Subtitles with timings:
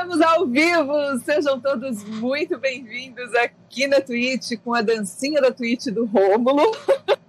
[0.00, 1.18] Estamos ao vivo!
[1.26, 6.74] Sejam todos muito bem-vindos aqui na Twitch com a dancinha da Twitch do Rômulo,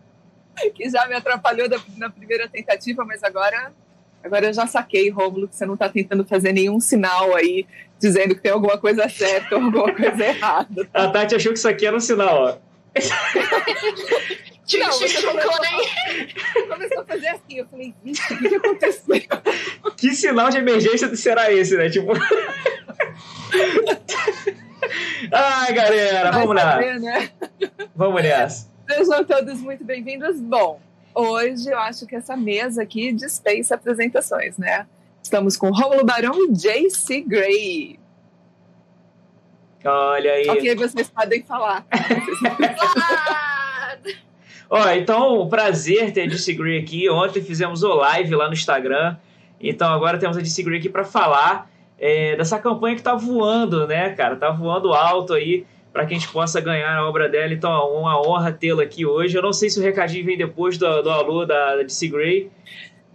[0.74, 1.68] que já me atrapalhou
[1.98, 3.74] na primeira tentativa, mas agora,
[4.24, 7.68] agora eu já saquei, Rômulo, que você não está tentando fazer nenhum sinal aí
[8.00, 10.90] dizendo que tem alguma coisa certa ou alguma coisa errada.
[10.94, 12.58] A Tati achou que isso aqui era um sinal, ó.
[14.80, 15.52] Não, você começou,
[16.70, 17.58] começou a fazer assim.
[17.58, 19.16] Eu falei, vixe, o que, que aconteceu?
[19.98, 21.90] Que sinal de emergência será esse, né?
[21.90, 22.14] Tipo.
[25.32, 26.78] Ai, galera, vamos lá.
[26.78, 27.30] Né?
[27.96, 28.70] Vamos nessa.
[28.90, 30.40] Sejam todos muito bem-vindos.
[30.40, 30.82] Bom,
[31.14, 34.88] hoje eu acho que essa mesa aqui dispensa apresentações, né?
[35.22, 38.00] Estamos com Rômulo Barão e JC Gray.
[39.86, 40.50] Olha aí.
[40.50, 41.86] Ok, vocês podem falar.
[44.74, 47.10] Ó, então, prazer ter a Disagree aqui.
[47.10, 49.18] Ontem fizemos o live lá no Instagram.
[49.60, 54.12] Então agora temos a Disagree aqui para falar é, dessa campanha que tá voando, né,
[54.12, 54.38] cara?
[54.38, 57.54] Tá voando alto aí para que a gente possa ganhar a obra dela.
[57.54, 59.36] Então, é uma honra tê-la aqui hoje.
[59.36, 62.50] Eu não sei se o recadinho vem depois do, do alô da, da Disagree.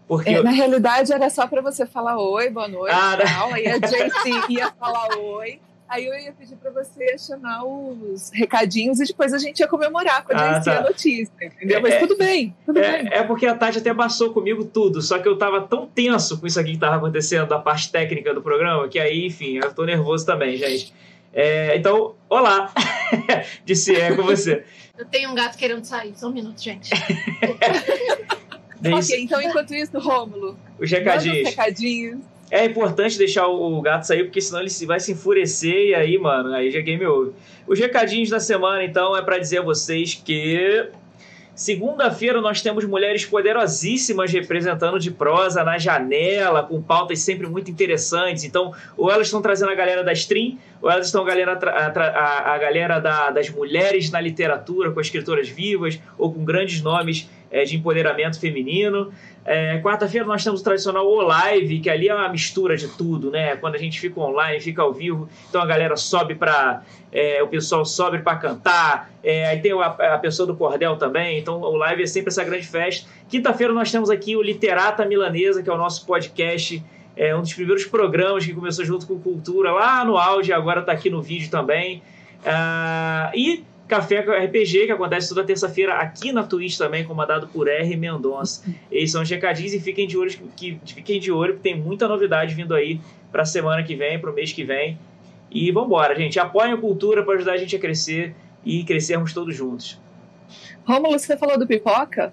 [0.07, 0.45] Porque é, eu...
[0.45, 2.95] Na realidade, era só para você falar oi, boa noite.
[2.95, 3.55] Ah, tal.
[3.55, 5.59] Aí a JC ia falar oi.
[5.89, 10.25] Aí eu ia pedir para você chamar os recadinhos e depois a gente ia comemorar
[10.25, 10.79] com a ah, tá.
[10.79, 11.79] a notícia, entendeu?
[11.79, 13.13] É, Mas tudo bem, tudo é, bem.
[13.13, 16.47] É porque a Tati até passou comigo tudo, só que eu tava tão tenso com
[16.47, 19.85] isso aqui que tava acontecendo, da parte técnica do programa, que aí, enfim, eu tô
[19.85, 20.93] nervoso também, gente.
[21.33, 22.73] É, então, olá!
[23.65, 24.65] Disse é com você.
[24.99, 26.91] Eu tenho um gato querendo sair, só um minuto, gente.
[28.83, 30.59] ok, então enquanto isso, Rômulo.
[30.81, 31.49] Os recadinhos.
[31.49, 35.95] Os recadinhos é importante deixar o gato sair, porque senão ele vai se enfurecer e
[35.95, 37.33] aí, mano, aí já é game over.
[37.67, 40.89] Os recadinhos da semana, então, é para dizer a vocês que
[41.57, 48.45] Segunda-feira nós temos mulheres poderosíssimas representando de prosa na janela, com pautas sempre muito interessantes.
[48.45, 51.87] Então, ou elas estão trazendo a galera da stream, ou elas estão a galera, a,
[51.87, 57.27] a, a galera da, das mulheres na literatura, com escritoras vivas, ou com grandes nomes
[57.51, 59.13] é, de empoderamento feminino.
[59.45, 63.31] É, Quarta-feira nós temos o tradicional O Live, que ali é uma mistura de tudo,
[63.31, 63.57] né?
[63.57, 66.83] Quando a gente fica online, fica ao vivo, então a galera sobe para.
[67.13, 71.39] É, o pessoal sobe para cantar, é, aí tem a, a, pessoa do Cordel também,
[71.39, 73.09] então o live é sempre essa grande festa.
[73.29, 76.85] Quinta-feira nós temos aqui o Literata Milanesa, que é o nosso podcast,
[77.17, 80.93] é um dos primeiros programas que começou junto com Cultura lá no auge, agora está
[80.93, 82.03] aqui no vídeo também.
[82.43, 87.97] Uh, e Café RPG, que acontece toda terça-feira aqui na Twitch também, comandado por R.
[87.97, 88.65] Mendonça.
[88.91, 92.09] Eles são os recadinhos e fiquem de olho, que, fiquem de olho, porque tem muita
[92.09, 94.99] novidade vindo aí para a semana que vem, para o mês que vem.
[95.51, 96.39] E vambora, gente.
[96.39, 100.01] Apoiem a cultura para ajudar a gente a crescer e crescermos todos juntos.
[100.85, 102.33] Rômulo, você falou do Pipoca?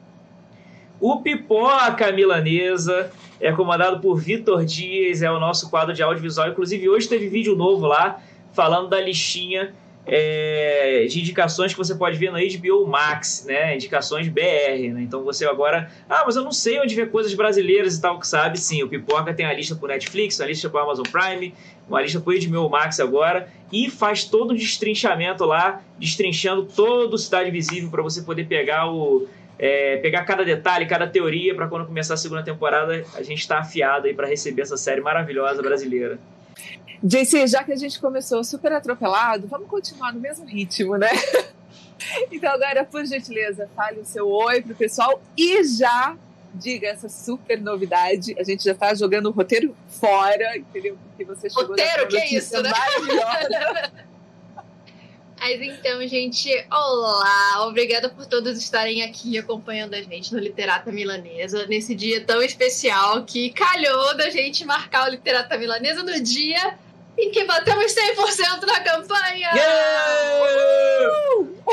[1.00, 6.50] O Pipoca Milanesa é comandado por Vitor Dias, é o nosso quadro de audiovisual.
[6.50, 8.22] Inclusive, hoje teve vídeo novo lá,
[8.53, 9.74] falando da listinha
[10.06, 13.75] é, de indicações que você pode ver no HBO Max, né?
[13.75, 15.02] Indicações BR, né?
[15.02, 18.28] Então você agora, ah, mas eu não sei onde ver coisas brasileiras e tal, que
[18.28, 18.59] sabe?
[18.59, 21.53] Sim, o Pipoca tem a lista pro Netflix, a lista pro Amazon Prime,
[21.88, 27.18] uma lista pro HBO Max agora e faz todo um destrinchamento lá, destrinchando todo o
[27.18, 29.28] Cidade Visível para você poder pegar o
[29.58, 33.59] é, pegar cada detalhe, cada teoria para quando começar a segunda temporada a gente está
[33.59, 36.19] afiado aí para receber essa série maravilhosa brasileira.
[37.03, 41.09] JC, já que a gente começou super atropelado, vamos continuar no mesmo ritmo, né?
[42.30, 46.18] Então, agora, por gentileza, fale o seu oi pro pessoal e já
[46.53, 48.36] diga essa super novidade.
[48.38, 50.97] A gente já tá jogando o roteiro fora, entendeu?
[51.02, 52.72] Porque você chegou Roteiro, que é isso, né?
[55.40, 57.68] Mas então, gente, olá!
[57.68, 63.24] Obrigada por todos estarem aqui acompanhando a gente no Literata Milanesa, nesse dia tão especial
[63.24, 66.78] que calhou da gente marcar o Literata Milanesa no dia
[67.18, 69.50] em que batemos 100% na campanha!
[69.53, 70.13] Yeah!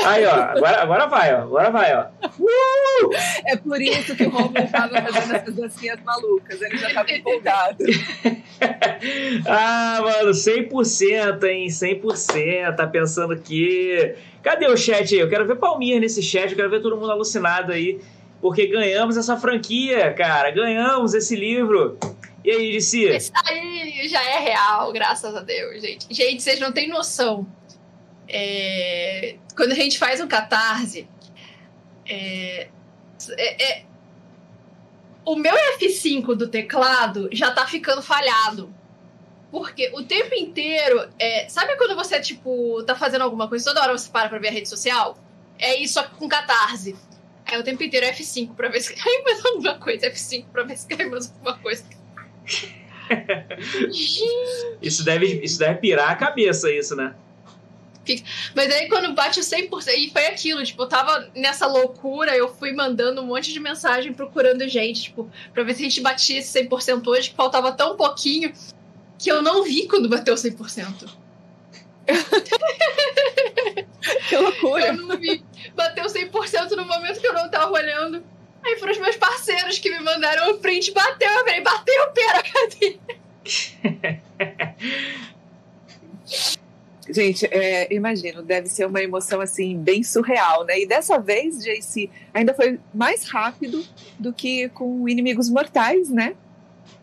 [0.05, 2.05] Aí, ó, agora, agora vai, ó, agora vai, ó.
[2.39, 3.09] Uh!
[3.47, 7.83] É por isso que o Romulo estava fazendo essas dancinhas malucas, ele já estava empolgado.
[9.47, 14.15] ah, mano, 100%, hein, 100%, tá pensando que...
[14.41, 15.19] Cadê o chat aí?
[15.19, 17.99] Eu quero ver palminha nesse chat, eu quero ver todo mundo alucinado aí,
[18.41, 21.97] porque ganhamos essa franquia, cara, ganhamos esse livro.
[22.43, 23.15] E aí, DC?
[23.15, 26.07] Isso aí já é real, graças a Deus, gente.
[26.09, 27.47] Gente, vocês não têm noção.
[28.27, 29.35] É...
[29.55, 31.07] Quando a gente faz um catarse,
[32.07, 32.67] é...
[33.37, 33.85] É, é...
[35.23, 38.73] o meu F5 do teclado já tá ficando falhado.
[39.51, 41.09] Porque o tempo inteiro.
[41.19, 41.47] É...
[41.47, 44.51] Sabe quando você, tipo, tá fazendo alguma coisa, toda hora você para pra ver a
[44.51, 45.15] rede social?
[45.59, 46.95] É isso só com catarse.
[47.45, 50.77] É o tempo inteiro F5 pra ver se cai mais alguma coisa, F5 pra ver
[50.77, 52.00] se cai mais alguma coisa.
[54.81, 57.13] Isso, deve, isso deve pirar a cabeça, isso, né?
[58.55, 62.53] Mas aí quando bate o 100%, e foi aquilo, tipo, eu tava nessa loucura, eu
[62.53, 66.39] fui mandando um monte de mensagem procurando gente, tipo, pra ver se a gente batia
[66.39, 68.51] esse 100% hoje, que faltava tão pouquinho,
[69.19, 71.07] que eu não vi quando bateu 100%.
[74.27, 74.87] que loucura!
[74.87, 75.43] Eu não vi.
[75.75, 78.23] Bateu 100% no momento que eu não tava olhando.
[78.63, 82.43] Aí foram os meus parceiros que me mandaram o print, bateu, eu falei, bateu, pera,
[82.43, 82.99] cadê?
[87.09, 90.79] Gente, é, imagino, deve ser uma emoção assim bem surreal, né?
[90.79, 93.83] E dessa vez, JC, ainda foi mais rápido
[94.17, 96.35] do que com Inimigos Mortais, né?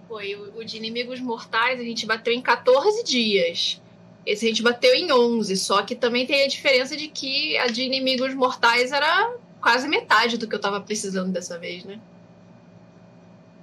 [0.08, 3.82] Foi, o, o de Inimigos Mortais a gente bateu em 14 dias.
[4.24, 7.66] Esse a gente bateu em 11, só que também tem a diferença de que a
[7.66, 11.98] de Inimigos Mortais era quase metade do que eu tava precisando dessa vez, né?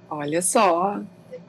[0.08, 1.02] Olha só,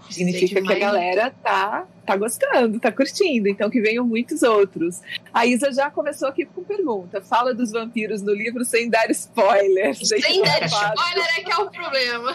[0.09, 5.01] Significa que a galera tá, tá gostando, tá curtindo, então que venham muitos outros.
[5.33, 7.21] A Isa já começou aqui com pergunta.
[7.21, 10.07] Fala dos vampiros no livro sem dar spoilers.
[10.07, 12.33] Sem dar spoiler é que é o problema.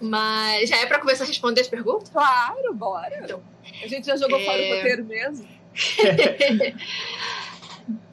[0.00, 2.08] Mas já é para começar a responder as perguntas?
[2.08, 3.20] Claro, bora.
[3.22, 3.42] Então,
[3.82, 4.44] a gente já jogou é...
[4.44, 5.48] fora o roteiro mesmo.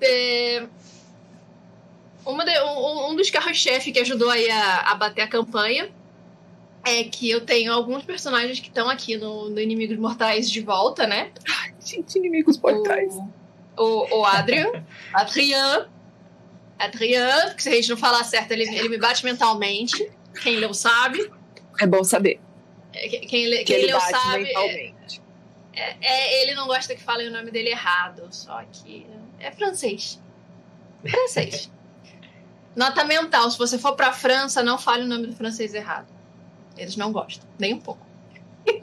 [0.02, 0.68] é...
[2.36, 5.90] De, um, um, dos carros-chefe que ajudou aí a, a bater a campanha
[6.86, 11.06] é que eu tenho alguns personagens que estão aqui no, no, Inimigos Mortais de volta,
[11.06, 11.32] né?
[11.48, 13.14] Ai, gente, Inimigos Mortais.
[13.78, 14.72] O, o, o Adrian,
[15.14, 15.88] Adrian,
[16.80, 20.12] Adrian, que se a gente não falar certo, ele, ele me bate mentalmente.
[20.42, 21.32] Quem leu sabe.
[21.80, 22.40] É bom saber.
[22.94, 24.50] É, quem, quem, quem leu sabe.
[24.56, 24.94] É,
[25.74, 29.06] é, é, ele não gosta que falem o nome dele errado, só que
[29.40, 30.22] é francês.
[31.06, 31.72] Francês.
[32.78, 36.08] Nota mental: se você for pra França, não fale o nome do francês errado.
[36.78, 38.06] Eles não gostam, nem um pouco.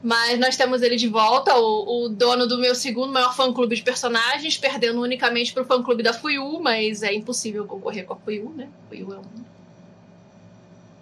[0.00, 3.82] Mas nós temos ele de volta, o, o, dono do meu segundo maior fã-clube de
[3.82, 8.68] personagens, perdendo unicamente pro fã-clube da Fuyu, mas é impossível concorrer com a Fuyu, né?
[8.88, 9.22] Fuyu é um...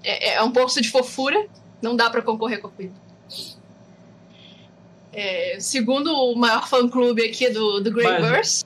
[0.02, 1.46] É, é um poço de fofura,
[1.82, 2.94] não dá para concorrer com a Fuyu.
[5.12, 8.64] É, segundo o maior fã-clube aqui do, do Greyverse.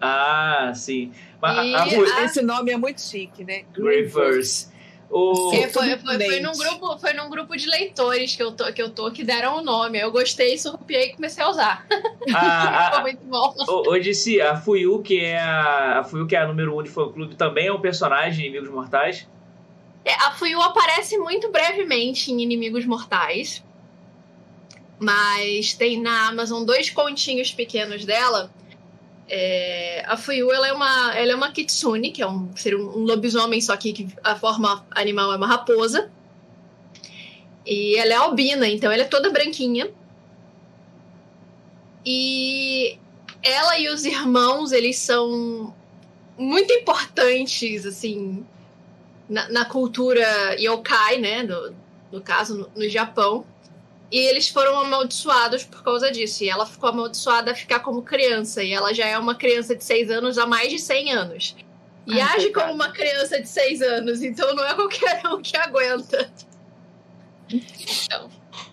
[0.00, 1.12] Ah, sim.
[1.40, 3.64] Mas, a, a, esse nome é muito chique, né?
[3.72, 4.68] Greyverse.
[5.10, 5.52] O...
[5.52, 8.80] É, foi, foi, foi, num grupo, foi num grupo de leitores que eu tô, que,
[8.80, 9.98] eu tô, que deram o nome.
[9.98, 11.86] Eu gostei, surrupiei e comecei a usar.
[12.32, 13.52] Ah, foi muito bom.
[13.88, 16.82] O, disse, a Fuyu, que é a, a Fuyu, que é a número 1 um
[16.84, 19.28] de fã-clube, também é um personagem de Inimigos Mortais?
[20.04, 23.64] É, a Fuyu aparece muito brevemente em Inimigos Mortais.
[24.96, 28.50] Mas tem na Amazon dois continhos pequenos dela
[29.32, 32.98] é, a Fuyu ela é uma ela é uma kitsune, que é um ser um,
[32.98, 36.10] um lobisomem só que, que, a forma animal é uma raposa.
[37.64, 39.88] E ela é albina, então ela é toda branquinha.
[42.04, 42.98] E
[43.40, 45.72] ela e os irmãos, eles são
[46.36, 48.44] muito importantes assim
[49.28, 51.74] na, na cultura yokai, né, no,
[52.10, 53.44] no caso no, no Japão.
[54.10, 56.42] E eles foram amaldiçoados por causa disso.
[56.42, 58.62] E ela ficou amaldiçoada a ficar como criança.
[58.62, 61.56] E ela já é uma criança de 6 anos há mais de 100 anos.
[62.06, 64.22] E Ai, age como uma criança de 6 anos.
[64.22, 66.30] Então não é qualquer um que aguenta.
[67.48, 68.30] Então,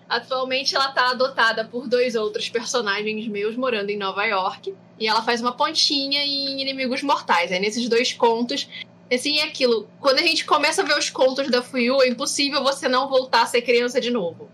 [0.08, 4.74] atualmente ela tá adotada por dois outros personagens meus morando em Nova York.
[4.98, 7.52] E ela faz uma pontinha em Inimigos Mortais.
[7.52, 8.68] É nesses dois contos.
[9.12, 9.88] Assim, é aquilo.
[10.00, 13.42] Quando a gente começa a ver os contos da Fuyu, é impossível você não voltar
[13.42, 14.50] a ser criança de novo.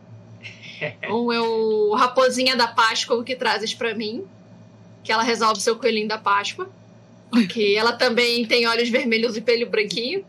[1.10, 4.24] Um é o Raposinha da Páscoa, que trazes para mim.
[5.02, 6.68] Que ela resolve seu coelhinho da Páscoa.
[7.50, 10.24] Que ela também tem olhos vermelhos e pelo branquinho.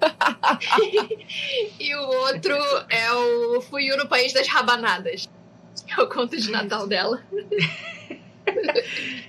[1.80, 2.54] e o outro
[2.90, 5.28] é o Fuyu no País das Rabanadas.
[5.96, 7.22] É o conto de Natal dela.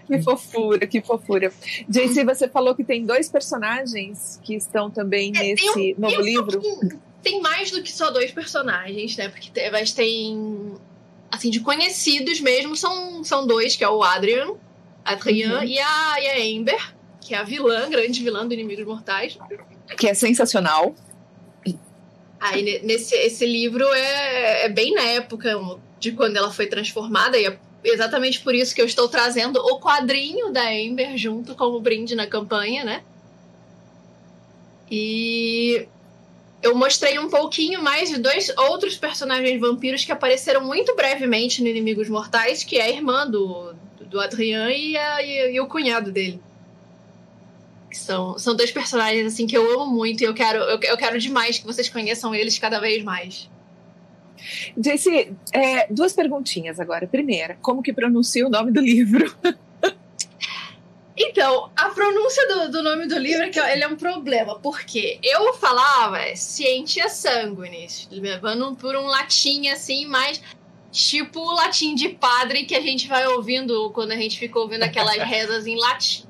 [0.06, 1.54] que fofura, que fofura.
[1.88, 6.60] JC, você falou que tem dois personagens que estão também é, nesse um, novo livro.
[6.60, 9.29] Um tem mais do que só dois personagens, né?
[9.29, 10.75] Porque tem, mas tem.
[11.32, 14.53] Assim, de conhecidos mesmo, são, são dois, que é o Adrian,
[15.03, 15.63] Adrian uhum.
[15.63, 19.38] e, a, e a Amber, que é a vilã, grande vilã do Inimigos Mortais.
[19.98, 20.96] Que é sensacional.
[22.39, 25.60] Aí nesse esse livro é, é bem na época
[26.00, 29.79] de quando ela foi transformada, e é exatamente por isso que eu estou trazendo o
[29.79, 33.03] quadrinho da Amber junto como brinde na campanha, né?
[34.91, 35.88] E
[36.66, 41.68] eu mostrei um pouquinho mais de dois outros personagens vampiros que apareceram muito brevemente no
[41.68, 46.12] Inimigos Mortais, que é a irmã do, do Adrian e, a, e, e o cunhado
[46.12, 46.42] dele.
[47.92, 51.20] São, são dois personagens assim que eu amo muito e eu quero, eu, eu quero
[51.20, 53.48] demais que vocês conheçam eles cada vez mais.
[54.76, 57.06] Jace, é, duas perguntinhas agora.
[57.06, 59.34] Primeira, como que pronuncia o nome do livro?
[61.18, 65.18] Então, a pronúncia do, do nome do livro é que ele é um problema, porque
[65.24, 70.42] eu falava Scientia Sanguinis, levando por um latim assim, mais
[70.92, 74.84] tipo o latim de padre que a gente vai ouvindo quando a gente fica ouvindo
[74.84, 76.26] aquelas rezas em latim.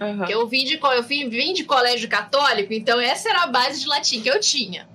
[0.00, 0.24] Uhum.
[0.28, 4.22] Eu vim de eu vim, de colégio católico, então essa era a base de latim
[4.22, 4.88] que eu tinha.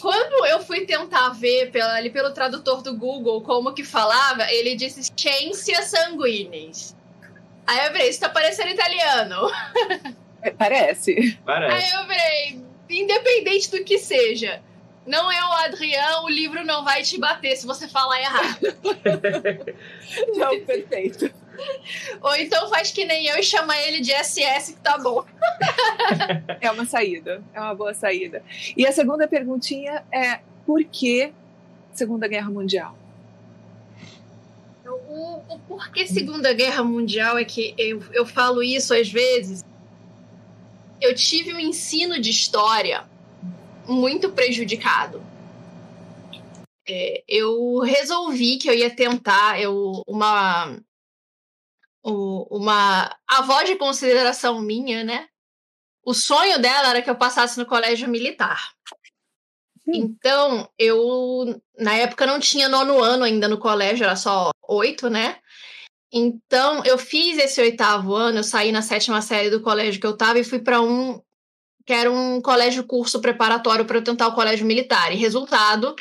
[0.00, 4.74] Quando eu fui tentar ver pela, ali pelo tradutor do Google como que falava, ele
[4.74, 6.94] disse Scientia Sanguinis.
[7.66, 9.36] Aí eu falei, isso tá parecendo italiano.
[10.42, 11.38] É, parece.
[11.44, 11.74] Parece.
[11.74, 14.62] Aí eu falei, independente do que seja,
[15.06, 18.58] não é o Adriano, o livro não vai te bater se você falar errado.
[20.36, 21.30] não, perfeito.
[22.22, 25.24] Ou então faz que nem eu e chama ele de SS que tá bom.
[26.60, 28.42] é uma saída, é uma boa saída.
[28.76, 31.32] E a segunda perguntinha é por que
[31.92, 32.96] Segunda Guerra Mundial?
[35.12, 39.64] O, o porquê Segunda Guerra Mundial é que eu, eu falo isso às vezes.
[41.00, 43.08] Eu tive um ensino de história
[43.88, 45.20] muito prejudicado.
[46.88, 50.78] É, eu resolvi que eu ia tentar eu, uma
[52.02, 55.28] uma avó de consideração minha, né?
[56.04, 58.72] O sonho dela era que eu passasse no colégio militar.
[59.86, 65.38] Então, eu, na época, não tinha nono ano ainda no colégio, era só oito, né?
[66.12, 70.12] Então, eu fiz esse oitavo ano, eu saí na sétima série do colégio que eu
[70.12, 71.20] estava e fui para um
[71.86, 75.12] que era um colégio curso preparatório para eu tentar o colégio militar.
[75.12, 75.96] E resultado,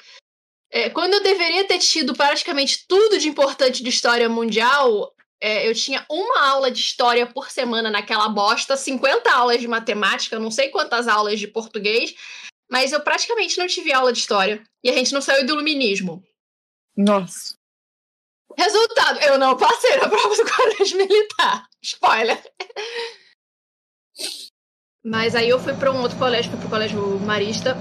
[0.71, 5.73] é, quando eu deveria ter tido praticamente tudo de importante de história mundial, é, eu
[5.73, 10.69] tinha uma aula de história por semana naquela bosta, 50 aulas de matemática, não sei
[10.69, 12.13] quantas aulas de português,
[12.69, 14.63] mas eu praticamente não tive aula de história.
[14.83, 16.23] E a gente não saiu do iluminismo.
[16.95, 17.55] Nossa.
[18.57, 21.67] Resultado, eu não passei na prova do colégio militar.
[21.81, 22.41] Spoiler.
[25.03, 27.77] Mas aí eu fui para um outro colégio, fui pro colégio marista.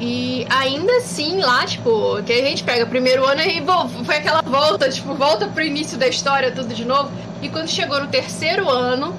[0.00, 3.60] E ainda assim, lá, tipo, que a gente pega primeiro ano e
[4.04, 7.10] foi aquela volta, tipo, volta pro início da história, tudo de novo.
[7.42, 9.14] E quando chegou no terceiro ano,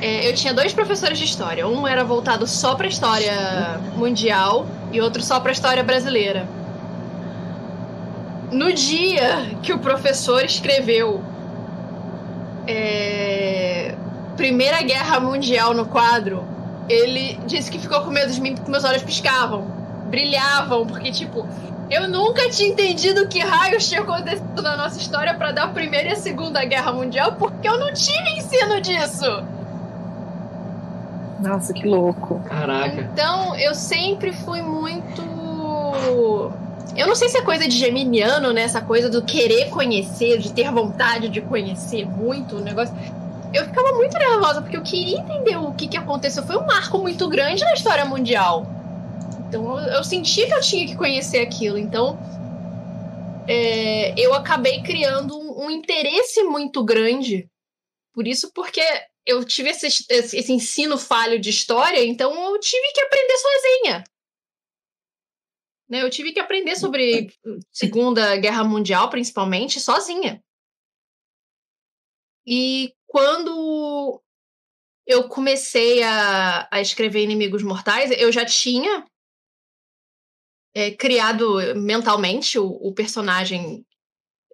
[0.00, 1.66] é, eu tinha dois professores de história.
[1.66, 6.46] Um era voltado só pra história mundial e outro só pra história brasileira.
[8.50, 11.22] No dia que o professor escreveu
[12.66, 13.94] é,
[14.36, 16.44] Primeira Guerra Mundial no quadro,
[16.88, 19.62] ele disse que ficou com medo de mim porque meus olhos piscavam,
[20.08, 21.48] brilhavam, porque, tipo,
[21.90, 26.10] eu nunca tinha entendido que raios tinha acontecido na nossa história para dar a Primeira
[26.10, 29.55] e a Segunda Guerra Mundial, porque eu não tive ensino disso.
[31.40, 32.40] Nossa, que louco.
[32.40, 33.10] Caraca.
[33.12, 35.22] Então, eu sempre fui muito.
[36.96, 38.62] Eu não sei se é coisa de geminiano, né?
[38.62, 42.94] Essa coisa do querer conhecer, de ter vontade de conhecer muito o negócio
[43.56, 46.44] eu ficava muito nervosa, porque eu queria entender o que, que aconteceu.
[46.44, 48.66] Foi um marco muito grande na história mundial.
[49.48, 51.78] Então eu, eu sentia que eu tinha que conhecer aquilo.
[51.78, 52.18] Então
[53.48, 57.48] é, eu acabei criando um, um, interesse muito grande.
[58.12, 58.82] Por isso, porque
[59.26, 64.04] eu tive esse, esse, ensino falho de história, então eu tive que aprender sozinha.
[65.88, 67.32] Né, eu tive que aprender sobre
[67.72, 70.42] Segunda Guerra Mundial, principalmente, sozinha.
[72.46, 74.22] E quando
[75.06, 79.04] eu comecei a, a escrever Inimigos Mortais, eu já tinha
[80.74, 83.86] é, criado mentalmente o, o, personagem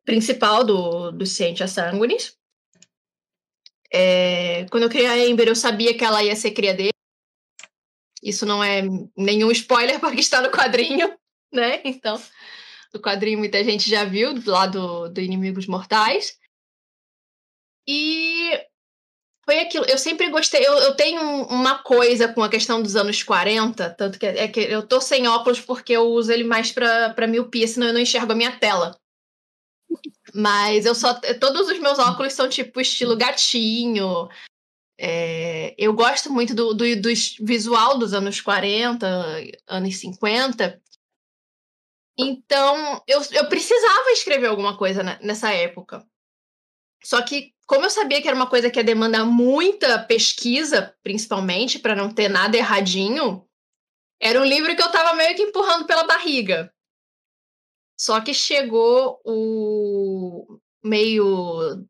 [0.05, 2.37] principal do, do Ciência Sanguinis.
[3.93, 6.93] É, quando eu criei a Ember, eu sabia que ela ia ser cria dele.
[8.23, 8.83] Isso não é
[9.17, 11.15] nenhum spoiler, porque está no quadrinho,
[11.53, 11.83] né?
[11.85, 12.21] Então,
[12.95, 16.39] no quadrinho muita gente já viu, lá do, do Inimigos Mortais.
[17.87, 18.59] E
[19.45, 19.85] foi aquilo.
[19.87, 20.67] Eu sempre gostei.
[20.67, 24.61] Eu, eu tenho uma coisa com a questão dos anos 40, tanto que é, que
[24.61, 28.33] eu tô sem óculos porque eu uso ele mais para miopia, senão eu não enxergo
[28.33, 28.97] a minha tela.
[30.35, 31.15] Mas eu só.
[31.41, 34.29] Todos os meus óculos são tipo estilo gatinho.
[34.99, 37.09] É, eu gosto muito do, do, do,
[37.41, 39.07] visual dos anos 40,
[39.67, 40.81] anos 50.
[42.19, 46.07] Então, eu, eu precisava escrever alguma coisa nessa época.
[47.03, 51.79] Só que, como eu sabia que era uma coisa que ia demandar muita pesquisa, principalmente,
[51.79, 53.45] para não ter nada erradinho,
[54.21, 56.73] era um livro que eu estava meio que empurrando pela barriga.
[57.99, 60.02] Só que chegou o
[60.83, 61.87] meio.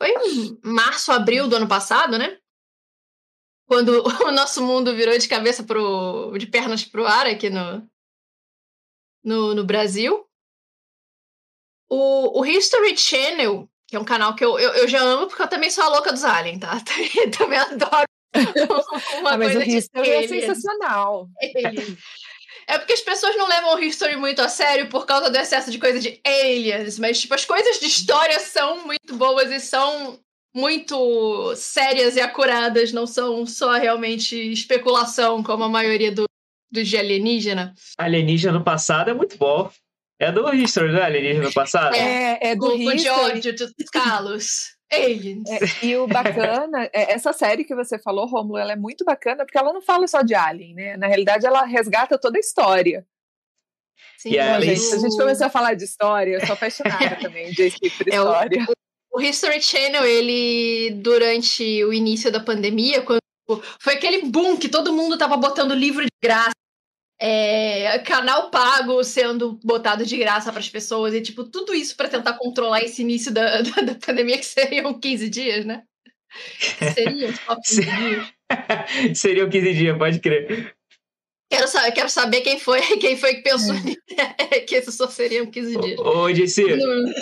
[0.00, 2.38] Foi em março, abril do ano passado, né?
[3.66, 6.36] Quando o nosso mundo virou de cabeça pro.
[6.38, 7.88] de pernas pro ar aqui no,
[9.24, 10.24] no, no Brasil.
[11.88, 15.42] O, o History Channel, que é um canal que eu, eu, eu, já amo, porque
[15.42, 16.80] eu também sou a louca dos aliens, tá?
[16.80, 18.06] Também, também adoro.
[19.20, 21.28] Uma ah, mas o History é sensacional.
[22.66, 25.70] É porque as pessoas não levam o History muito a sério por causa do excesso
[25.70, 30.18] de coisa de aliens, mas tipo, as coisas de história são muito boas e são
[30.54, 36.24] muito sérias e acuradas, não são só realmente especulação, como a maioria do,
[36.70, 37.74] dos de alienígena.
[37.98, 39.70] Alienígena no passado é muito bom.
[40.18, 41.02] É do History, né?
[41.02, 41.94] Alienígena no passado?
[41.94, 42.96] É, é do History.
[42.98, 44.74] de ódio dos Carlos.
[44.94, 45.50] Aliens.
[45.50, 49.44] É, e o bacana, é, essa série que você falou, Romulo, ela é muito bacana
[49.44, 50.96] porque ela não fala só de Alien, né?
[50.96, 53.06] Na realidade, ela resgata toda a história.
[54.18, 57.50] Sim, então, gente, se a gente começou a falar de história, eu sou apaixonada também
[57.50, 58.66] de tipo de é história.
[59.12, 63.20] O, o History Channel, ele, durante o início da pandemia, quando
[63.78, 66.54] foi aquele boom que todo mundo tava botando livro de graça
[67.20, 72.08] é, canal pago sendo botado de graça para as pessoas e tipo tudo isso para
[72.08, 75.82] tentar controlar esse início da, da, da, pandemia que seriam 15 dias, né?
[76.94, 78.26] Seriam só 15 dias.
[79.14, 80.74] seriam 15 dias, pode crer.
[81.50, 83.74] Quero saber, quero saber quem foi, quem foi que pensou
[84.16, 84.60] é.
[84.60, 86.00] que isso só seriam 15 dias.
[86.00, 86.64] Ô, Disse,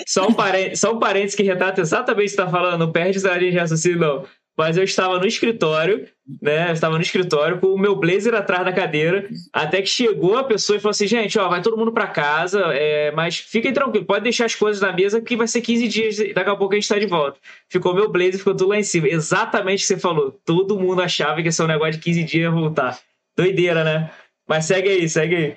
[0.06, 2.92] só, um parênteses, só um parênteses que retrata exatamente o que você está falando, não
[2.92, 6.06] perde a linha de raciocínio, não mas eu estava no escritório,
[6.40, 6.68] né?
[6.68, 10.44] Eu estava no escritório com o meu blazer atrás da cadeira, até que chegou a
[10.44, 14.06] pessoa e falou assim: gente, ó, vai todo mundo para casa, é, mas fiquem tranquilos,
[14.06, 16.76] pode deixar as coisas na mesa que vai ser 15 dias, daqui a pouco a
[16.76, 17.38] gente está de volta.
[17.68, 19.08] Ficou meu blazer, ficou tudo lá em cima.
[19.08, 20.38] Exatamente o que você falou.
[20.44, 22.98] Todo mundo achava que esse um negócio de 15 dias ia voltar.
[23.36, 24.10] Doideira, né?
[24.46, 25.56] Mas segue aí, segue aí.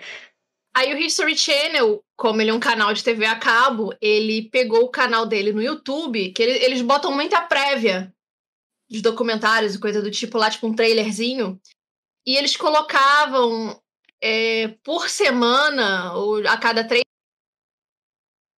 [0.75, 4.82] Aí o History Channel, como ele é um canal de TV a cabo, ele pegou
[4.84, 8.14] o canal dele no YouTube, que ele, eles botam muita prévia
[8.89, 11.60] de documentários e coisa do tipo lá, tipo um trailerzinho.
[12.25, 13.82] E eles colocavam
[14.22, 17.04] é, por semana, ou a cada três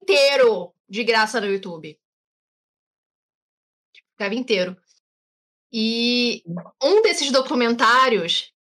[0.01, 1.99] inteiro de graça no YouTube.
[4.11, 4.77] Ficava inteiro.
[5.71, 6.43] E
[6.81, 8.53] um desses documentários.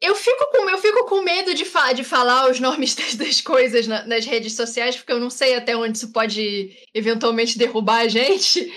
[0.00, 3.40] Eu fico com, eu fico com medo de, fa de falar os nomes das, das
[3.40, 8.00] coisas na, nas redes sociais, porque eu não sei até onde isso pode eventualmente derrubar
[8.00, 8.70] a gente.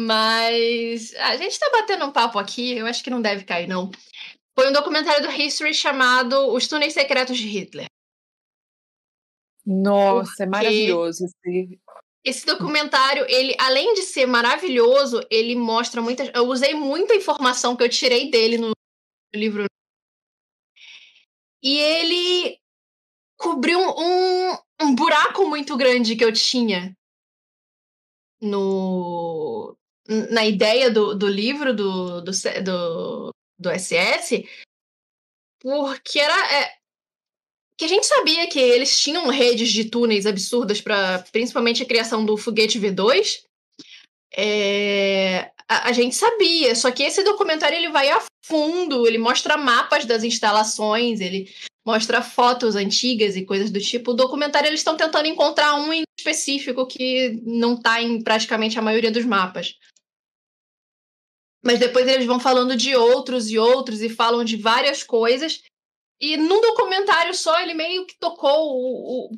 [0.00, 3.90] Mas a gente tá batendo um papo aqui, eu acho que não deve cair, não.
[4.56, 7.86] Foi um documentário do History chamado Os Túneis Secretos de Hitler.
[9.66, 11.80] Nossa, Porque é maravilhoso esse.
[12.24, 16.30] Esse documentário, ele, além de ser maravilhoso, ele mostra muitas.
[16.32, 18.70] Eu usei muita informação que eu tirei dele no
[19.34, 19.64] livro.
[21.60, 22.56] E ele
[23.36, 26.96] cobriu um, um buraco muito grande que eu tinha
[28.40, 29.57] no,
[30.08, 32.32] na ideia do, do livro do, do,
[32.64, 34.48] do, do SS,
[35.60, 36.54] porque era.
[36.54, 36.78] É,
[37.76, 42.24] que a gente sabia que eles tinham redes de túneis absurdas para principalmente a criação
[42.24, 43.42] do foguete V2.
[44.34, 49.56] É, a, a, gente sabia, só que esse documentário ele vai a fundo, ele mostra
[49.56, 51.52] mapas das instalações, ele
[51.86, 54.10] mostra fotos antigas e coisas do tipo.
[54.10, 58.82] O documentário eles estão tentando encontrar um em específico que não está em praticamente a
[58.82, 59.76] maioria dos mapas.
[61.64, 65.62] Mas depois eles vão falando de outros e outros e falam de várias coisas.
[66.20, 69.30] E num documentário só ele meio que tocou o, o,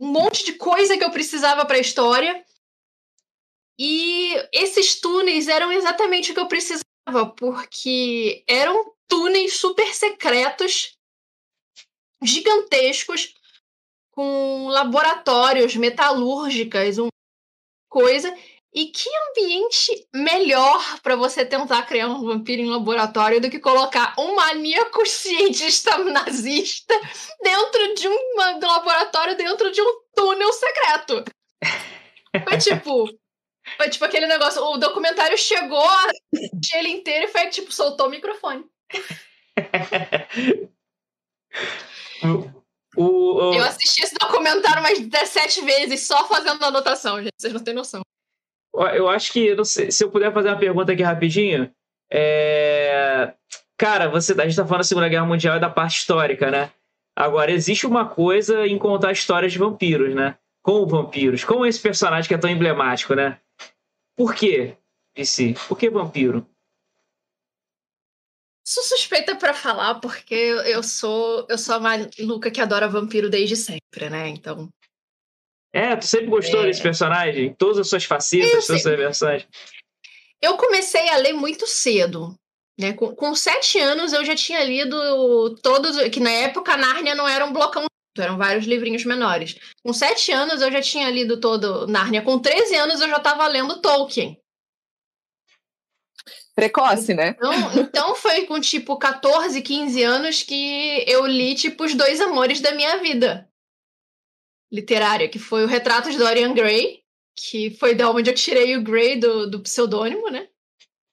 [0.00, 2.44] um monte de coisa que eu precisava para a história.
[3.78, 6.82] E esses túneis eram exatamente o que eu precisava,
[7.36, 10.96] porque eram túneis super secretos,
[12.22, 13.34] gigantescos,
[14.10, 17.08] com laboratórios metalúrgicas, um
[17.88, 18.36] coisa
[18.78, 24.14] e que ambiente melhor para você tentar criar um vampiro em laboratório do que colocar
[24.16, 26.94] um maníaco cientista nazista
[27.42, 31.24] dentro de um laboratório, dentro de um túnel secreto?
[32.44, 33.10] Foi tipo.
[33.76, 34.62] Foi tipo aquele negócio.
[34.62, 35.90] O documentário chegou,
[36.72, 38.64] ele inteiro e foi tipo, soltou o microfone.
[42.22, 42.62] o,
[42.96, 43.54] o...
[43.54, 47.32] Eu assisti esse documentário umas 17 vezes só fazendo anotação, gente.
[47.36, 48.02] Vocês não têm noção.
[48.74, 51.70] Eu acho que, sei, se eu puder fazer uma pergunta aqui rapidinho.
[52.10, 53.34] É...
[53.76, 56.70] Cara, você, a gente tá falando da Segunda Guerra Mundial e da parte histórica, né?
[57.16, 60.36] Agora, existe uma coisa em contar histórias de vampiros, né?
[60.62, 61.44] Com vampiros.
[61.44, 63.40] Com esse personagem que é tão emblemático, né?
[64.16, 64.76] Por quê,
[65.16, 65.54] DC?
[65.68, 66.46] Por que vampiro?
[68.64, 73.56] Sou suspeita para falar porque eu sou eu sou a maluca que adora vampiro desde
[73.56, 74.28] sempre, né?
[74.28, 74.68] Então
[75.72, 76.66] É, tu sempre gostou É.
[76.66, 77.54] desse personagem?
[77.54, 79.46] Todas as suas facetas, todas as suas versões.
[80.40, 82.34] Eu comecei a ler muito cedo.
[82.78, 82.92] Né?
[82.92, 85.96] Com, com sete anos eu já tinha lido todos.
[86.08, 87.84] Que na época Nárnia não era um blocão,
[88.16, 89.56] eram vários livrinhos menores.
[89.84, 92.22] Com sete anos eu já tinha lido todo Nárnia.
[92.22, 94.40] Com 13 anos eu já estava lendo Tolkien.
[96.54, 97.36] Precoce, né?
[97.36, 97.52] Então,
[97.82, 102.72] então foi com tipo 14, 15 anos que eu li tipo os dois amores da
[102.72, 103.48] minha vida
[104.72, 107.02] literária, que foi o Retrato de Dorian Gray,
[107.36, 110.48] que foi da onde eu tirei o Gray do, do pseudônimo, né?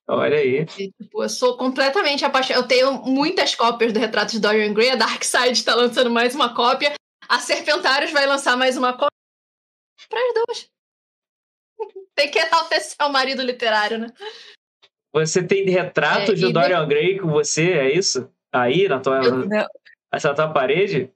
[0.08, 0.66] Olha aí.
[0.78, 2.64] E, tipo, eu sou completamente apaixonada.
[2.64, 4.92] Eu tenho muitas cópias do Retrato de Dorian Gray.
[4.92, 6.94] A Darkseid está lançando mais uma cópia.
[7.28, 9.10] A Serpentários vai lançar mais uma cópia.
[10.08, 10.70] Para as duas.
[12.14, 14.08] Tem que enaltecer o marido literário, né?
[15.12, 18.30] Você tem retratos É, de Dorian Gray com você, é isso?
[18.54, 19.48] Aí, na tua, Eu-
[20.14, 21.10] essa tua parede?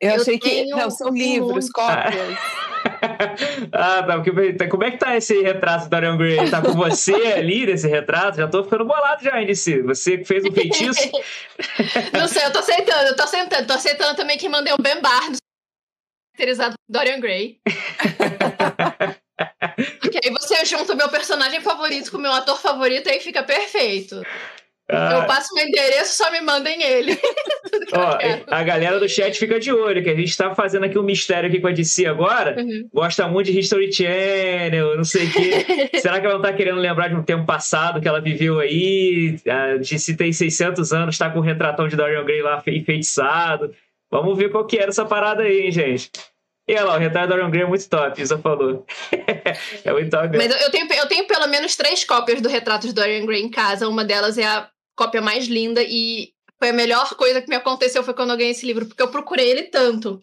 [0.00, 0.64] Eu, Eu achei que.
[0.66, 1.72] Não, são um livros, monte.
[1.72, 2.38] cópias.
[3.72, 4.20] ah, tá.
[4.22, 6.50] porque- Como é que tá esse retrato do Dorian Gray?
[6.50, 8.36] Tá com você ali nesse retrato?
[8.38, 9.80] Já tô ficando bolado já, Indice.
[9.82, 11.10] Você fez um feitiço.
[12.12, 13.66] Não sei, eu tô aceitando, eu tô aceitando.
[13.66, 15.38] Tô aceitando também que mandei um Ben Barnes
[16.36, 17.58] caracterizado por Dorian Gray.
[20.00, 23.20] Porque aí você junta o meu personagem favorito com o meu ator favorito e aí
[23.20, 24.22] fica perfeito.
[24.88, 27.18] Ah, Eu passo meu endereço, só me mandem ele.
[27.92, 31.02] Ó, a galera do chat fica de olho, que a gente tá fazendo aqui um
[31.02, 32.54] mistério aqui com a DC agora.
[32.58, 32.88] Uhum.
[32.94, 35.90] Gosta muito de History Channel, não sei o quê.
[35.98, 39.36] Será que ela não tá querendo lembrar de um tempo passado que ela viveu aí?
[39.48, 43.74] A DC tem 600 anos, tá com o retratão de Dorian Gray lá fe- enfeitiçado.
[44.10, 46.10] Vamos ver qual que era essa parada aí, hein, gente.
[46.68, 48.84] E olha lá, o retrato de Dorian Gray é muito top, Isa falou.
[49.84, 50.28] é muito top.
[50.28, 50.48] mesmo.
[50.48, 53.42] Mas eu, eu tenho, eu tenho pelo menos três cópias do retrato de Dorian Gray
[53.42, 53.88] em casa.
[53.88, 58.02] Uma delas é a cópia mais linda e foi a melhor coisa que me aconteceu
[58.02, 60.20] foi quando eu ganhei esse livro, porque eu procurei ele tanto.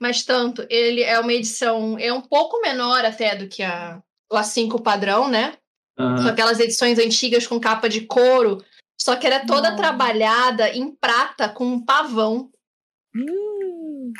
[0.00, 0.66] Mas tanto.
[0.68, 5.28] Ele é uma edição, é um pouco menor até do que a, o A5 padrão,
[5.28, 5.54] né?
[5.98, 6.18] Aham.
[6.18, 8.58] São aquelas edições antigas com capa de couro.
[9.00, 9.76] Só que era toda Nossa.
[9.76, 12.50] trabalhada em prata com um pavão.
[13.14, 14.12] Hum.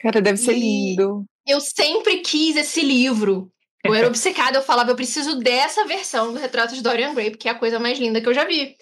[0.00, 1.24] Cara, deve ser E- lindo.
[1.46, 3.50] Eu sempre quis esse livro.
[3.82, 7.48] Eu era obcecada, eu falava, eu preciso dessa versão do Retrato de Dorian Gray, porque
[7.48, 8.76] é a coisa mais linda que eu já vi.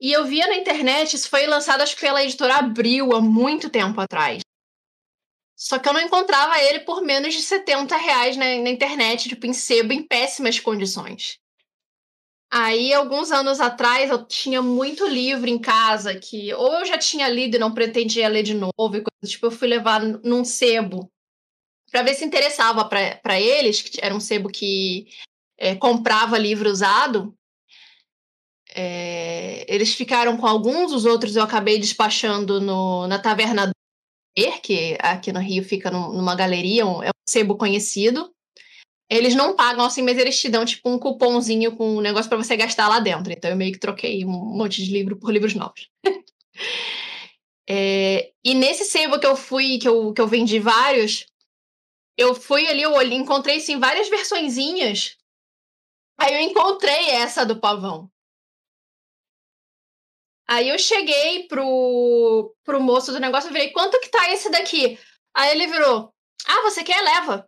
[0.00, 3.68] E eu via na internet, isso foi lançado acho que pela editora Abril, há muito
[3.68, 4.42] tempo atrás.
[5.56, 9.44] Só que eu não encontrava ele por menos de 70 reais na, na internet, tipo,
[9.44, 11.40] em sebo, em péssimas condições.
[12.50, 17.28] Aí, alguns anos atrás, eu tinha muito livro em casa que ou eu já tinha
[17.28, 21.10] lido e não pretendia ler de novo, e coisa, tipo, eu fui levar num sebo
[21.90, 25.08] para ver se interessava para eles, que era um sebo que
[25.58, 27.34] é, comprava livro usado.
[28.74, 33.72] É, eles ficaram com alguns, os outros eu acabei despachando no, na Taverna do
[34.62, 38.32] que aqui no Rio fica num- numa galeria, um, é um sebo conhecido.
[39.10, 42.38] Eles não pagam assim, mas eles te dão tipo um cupomzinho com um negócio para
[42.38, 43.32] você gastar lá dentro.
[43.32, 45.88] Então eu meio que troquei um monte de livro por livros novos.
[47.70, 51.26] É, e nesse sebo que eu fui, que eu, que eu vendi vários,
[52.16, 55.16] eu fui ali, eu olhei, encontrei sim várias versõezinhas.
[56.18, 58.10] Aí eu encontrei essa do pavão.
[60.48, 64.98] Aí eu cheguei pro, pro moço do negócio e virei, quanto que tá esse daqui?
[65.36, 66.10] Aí ele virou,
[66.46, 67.02] ah, você quer?
[67.02, 67.46] Leva.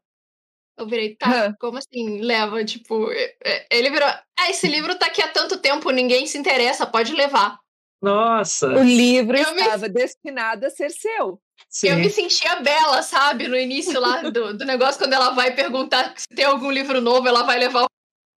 [0.78, 2.64] Eu virei, tá, como assim, leva?
[2.64, 3.08] Tipo,
[3.70, 7.58] ele virou, ah, esse livro tá aqui há tanto tempo, ninguém se interessa, pode levar.
[8.02, 8.66] Nossa!
[8.66, 11.40] O livro Eu me- estava destinado a ser seu.
[11.68, 11.88] Sim.
[11.88, 13.46] Eu me sentia bela, sabe?
[13.46, 17.28] No início lá do, do negócio, quando ela vai perguntar se tem algum livro novo,
[17.28, 17.86] ela vai levar o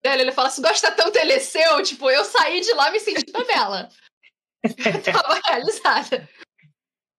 [0.04, 0.20] dela.
[0.22, 1.82] Ele fala, se gosta tanto, ele é seu.
[1.84, 3.88] Tipo, eu saí de lá me sentindo bela.
[4.64, 6.30] Eu tava realizada.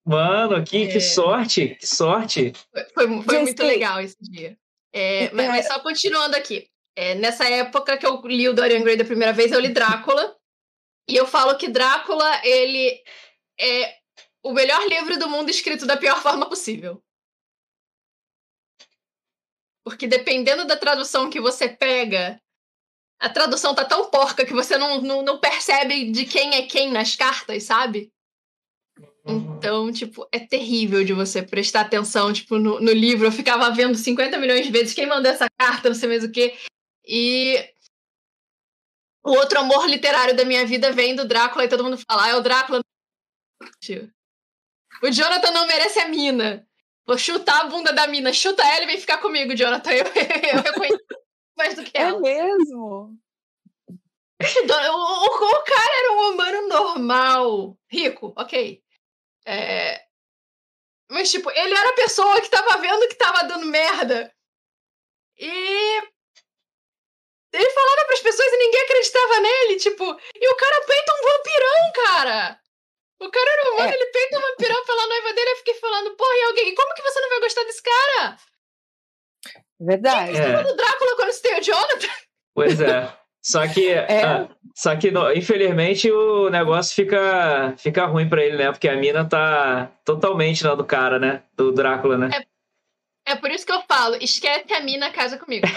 [0.04, 1.00] Mano, que, que É.
[1.00, 1.76] sorte!
[1.76, 2.52] Que sorte!
[2.72, 4.58] Foi, foi- muito legal esse dia.
[4.92, 6.68] É, mas, mas só continuando aqui.
[6.94, 10.36] É, nessa época que eu li o Dorian Gray da primeira vez, eu li Drácula.
[11.08, 13.02] E eu falo que Drácula, ele
[13.58, 13.96] é
[14.44, 17.02] o melhor livro do mundo escrito da pior forma possível.
[19.84, 22.40] Porque dependendo da tradução que você pega,
[23.22, 26.90] a tradução tá tão porca que você não, não, não percebe de quem é quem
[26.90, 28.12] nas cartas, sabe?
[29.24, 33.24] Então, tipo, é terrível de você prestar atenção, tipo, no, no livro.
[33.24, 36.32] Eu ficava vendo 50 milhões de vezes quem mandou essa carta, não sei mais o
[36.32, 36.58] quê.
[37.06, 37.64] E
[39.24, 42.28] o outro amor literário da minha vida vem do Drácula e todo mundo fala, ah,
[42.30, 42.80] é o Drácula.
[45.00, 46.66] O Jonathan não merece a mina.
[47.06, 48.32] Vou chutar a bunda da mina.
[48.32, 49.92] Chuta ela e vem ficar comigo, Jonathan.
[49.92, 50.06] Eu,
[50.56, 51.21] eu reconheço
[51.62, 52.20] mais do que É ela.
[52.20, 53.16] mesmo?
[54.40, 57.78] O, o- o cara era um humano normal.
[57.88, 58.82] Rico, ok.
[59.46, 60.04] É,
[61.10, 64.32] Mas tipo, ele era a pessoa que tava vendo que tava dando merda.
[65.38, 66.02] E.
[67.54, 70.04] Ele falava pras pessoas e ninguém acreditava nele, tipo.
[70.34, 72.60] E o cara peita um vampirão, cara!
[73.20, 73.94] O cara era humano, é.
[73.94, 75.50] ele peita um vampirão pela noiva dele.
[75.50, 76.74] Eu fiquei falando, porra, e alguém.
[76.74, 78.38] Como que você não vai gostar desse cara?
[79.84, 80.36] Verdade.
[80.36, 80.62] É.
[80.62, 82.08] do Drácula quando você tem o Jonathan?
[82.54, 83.12] Pois é.
[83.42, 84.24] Só que, é.
[84.24, 88.70] ah, só que infelizmente o negócio fica, fica ruim para ele, né?
[88.70, 91.42] Porque a mina tá totalmente na do cara, né?
[91.56, 92.30] Do Drácula, né?
[93.26, 95.66] É, é por isso que eu falo, esquece a mina casa comigo.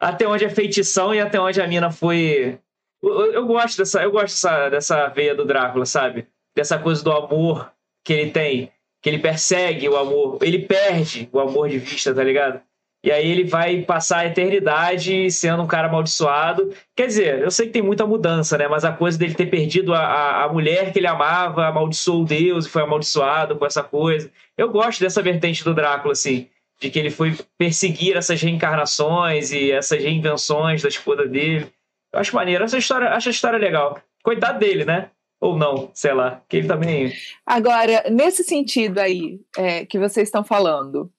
[0.00, 2.58] até onde é feitição e até onde a mina foi.
[3.00, 6.26] Eu, eu gosto dessa, eu gosto dessa, dessa veia do Drácula, sabe?
[6.56, 7.72] Dessa coisa do amor
[8.04, 8.72] que ele tem,
[9.08, 12.60] que ele persegue o amor, ele perde o amor de vista, tá ligado?
[13.02, 16.74] E aí ele vai passar a eternidade sendo um cara amaldiçoado.
[16.96, 18.66] Quer dizer, eu sei que tem muita mudança, né?
[18.68, 22.66] Mas a coisa dele ter perdido a, a, a mulher que ele amava, amaldiçoou Deus
[22.66, 24.30] e foi amaldiçoado com essa coisa.
[24.56, 26.48] Eu gosto dessa vertente do Drácula, assim.
[26.80, 31.68] De que ele foi perseguir essas reencarnações e essas reinvenções da esposa dele.
[32.12, 32.64] Eu acho maneiro.
[32.64, 34.02] Essa história, acho a história legal.
[34.22, 35.08] Coitado dele, né?
[35.40, 36.42] Ou não, sei lá.
[36.48, 37.12] Que ele também.
[37.46, 41.12] Agora, nesse sentido aí é, que vocês estão falando,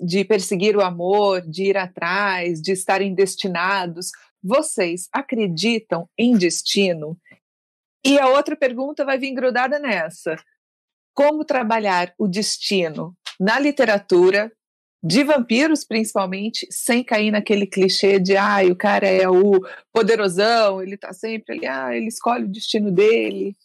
[0.00, 4.10] de perseguir o amor, de ir atrás, de estarem destinados.
[4.42, 7.18] Vocês acreditam em destino?
[8.04, 10.36] E a outra pergunta vai vir grudada nessa:
[11.14, 14.50] como trabalhar o destino na literatura,
[15.02, 19.60] de vampiros principalmente, sem cair naquele clichê de ah, o cara é o
[19.92, 23.56] poderosão, ele tá sempre ali, ah, ele escolhe o destino dele.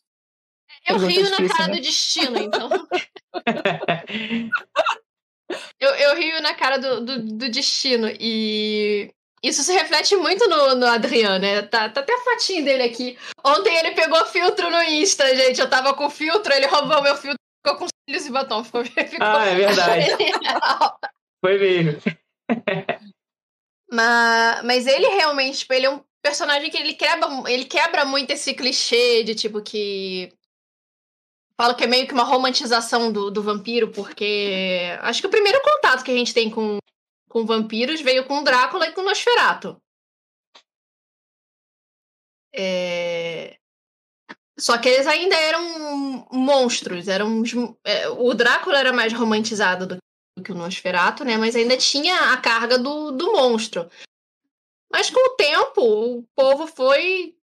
[0.87, 1.75] Eu Pergunta rio difícil, na cara né?
[1.75, 2.69] do destino, então.
[5.79, 8.07] Eu, eu rio na cara do, do, do destino.
[8.19, 9.11] E
[9.43, 11.61] isso se reflete muito no, no Adriano, né?
[11.61, 13.17] Tá, tá até a fotinho dele aqui.
[13.43, 15.61] Ontem ele pegou filtro no Insta, gente.
[15.61, 18.63] Eu tava com filtro, ele roubou meu filtro, ficou com cílios e batom.
[18.63, 19.17] Ficou, ficou...
[19.21, 20.05] Ah, é verdade.
[21.45, 22.01] Foi mesmo.
[23.91, 28.31] mas, mas ele realmente, tipo, ele é um personagem que ele quebra, ele quebra muito
[28.31, 30.33] esse clichê de tipo que
[31.55, 35.61] falo que é meio que uma romantização do, do vampiro, porque acho que o primeiro
[35.61, 36.79] contato que a gente tem com,
[37.29, 39.79] com vampiros veio com Drácula e com Nosferatu.
[42.55, 43.55] É...
[44.57, 47.43] Só que eles ainda eram monstros, eram
[47.83, 49.97] é, o Drácula era mais romantizado do
[50.43, 51.37] que o Nosferatu, né?
[51.37, 53.89] Mas ainda tinha a carga do, do monstro.
[54.91, 57.35] Mas com o tempo, o povo foi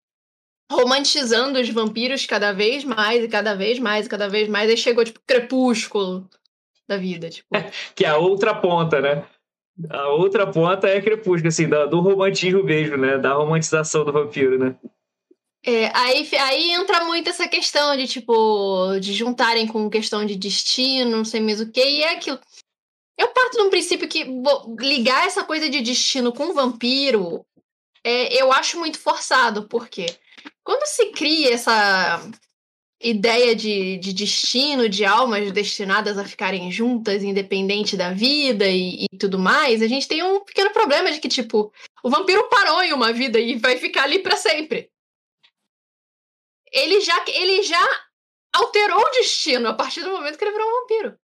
[0.71, 4.69] romantizando os vampiros cada vez mais, e cada vez mais, e cada vez mais.
[4.69, 6.29] Aí chegou, tipo, crepúsculo
[6.87, 7.47] da vida, tipo.
[7.95, 9.25] que é a outra ponta, né?
[9.89, 13.17] A outra ponta é crepúsculo, assim, do romantismo mesmo, né?
[13.17, 14.75] Da romantização do vampiro, né?
[15.65, 21.09] É, aí, aí entra muito essa questão de, tipo, de juntarem com questão de destino,
[21.09, 22.37] não sei mesmo o que, e é aquilo.
[23.17, 24.25] Eu parto de um princípio que
[24.79, 27.45] ligar essa coisa de destino com vampiro,
[28.03, 30.05] é, eu acho muito forçado, por quê?
[30.63, 32.21] Quando se cria essa
[33.03, 39.17] ideia de, de destino, de almas destinadas a ficarem juntas, independente da vida e, e,
[39.17, 41.71] tudo mais, a gente tem um pequeno problema de que, tipo,
[42.03, 44.89] o vampiro parou em uma vida e vai ficar ali para sempre.
[46.71, 48.05] Ele já, ele já
[48.53, 51.19] alterou o destino a partir do momento que ele virou um vampiro.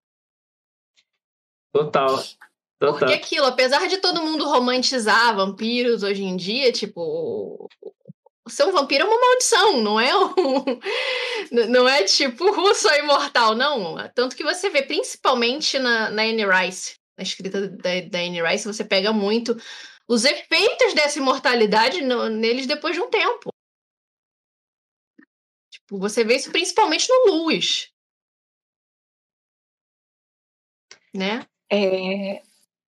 [1.75, 2.23] Total.
[2.79, 2.99] Total.
[2.99, 7.69] Porque aquilo, apesar de todo mundo romantizar vampiros hoje em dia, tipo,
[8.49, 10.65] ser um vampiro é uma maldição, não é um,
[11.69, 13.97] não é tipo russo é imortal, não.
[14.15, 18.67] Tanto que você vê, principalmente na, na Anne Rice, na escrita da, da Anne Rice,
[18.67, 19.57] você pega muito
[20.07, 23.51] os efeitos dessa imortalidade no, neles depois de um tempo.
[25.73, 27.91] Tipo, você vê isso principalmente no Lewis.
[31.13, 31.45] Né?
[31.75, 32.43] É,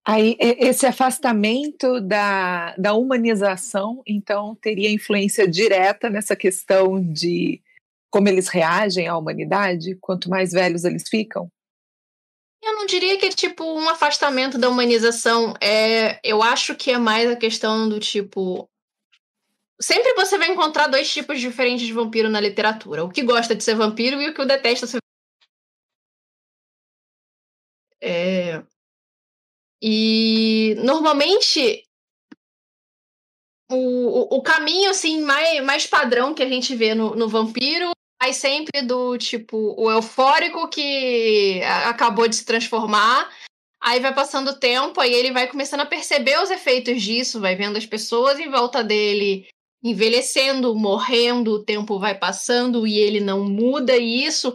[0.09, 7.61] Aí, esse afastamento da, da humanização, então, teria influência direta nessa questão de
[8.09, 11.51] como eles reagem à humanidade, quanto mais velhos eles ficam?
[12.62, 15.55] Eu não diria que é tipo um afastamento da humanização.
[15.61, 18.70] É, eu acho que é mais a questão do tipo.
[19.81, 23.64] Sempre você vai encontrar dois tipos diferentes de vampiro na literatura: o que gosta de
[23.64, 24.99] ser vampiro e o que o detesta ser.
[28.01, 28.62] É,
[29.82, 31.84] e normalmente
[33.70, 37.90] o, o, caminho assim mais, mais padrão que a gente vê no, no vampiro
[38.22, 43.30] é sempre do tipo o eufórico que acabou de se transformar.
[43.80, 47.54] Aí vai passando o tempo, aí ele vai começando a perceber os efeitos disso, vai
[47.54, 49.46] vendo as pessoas em volta dele
[49.84, 54.54] envelhecendo, morrendo, o tempo vai passando e ele não muda, isso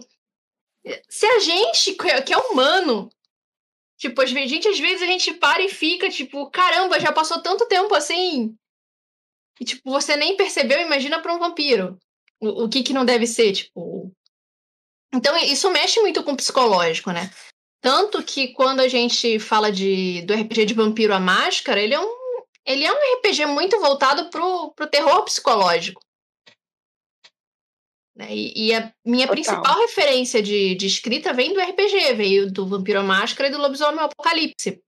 [1.07, 1.93] Se a gente,
[2.25, 3.09] que é humano,
[4.01, 7.67] tipo, a gente às vezes a gente para e fica, tipo, caramba, já passou tanto
[7.67, 8.55] tempo assim.
[9.59, 11.99] E, tipo, você nem percebeu, imagina para um vampiro.
[12.39, 14.11] O, o que que não deve ser, tipo.
[15.13, 17.29] Então, isso mexe muito com o psicológico, né?
[17.79, 21.99] Tanto que quando a gente fala de, do RPG de Vampiro a Máscara, ele é
[21.99, 22.15] um,
[22.65, 26.01] ele é um RPG muito voltado pro, pro terror psicológico.
[28.21, 28.27] Né?
[28.35, 29.33] E, e, a minha Total.
[29.33, 33.99] principal referência de, de escrita vem do RPG, veio do Vampiro Máscara e do Lobisomem
[33.99, 34.79] Apocalipse.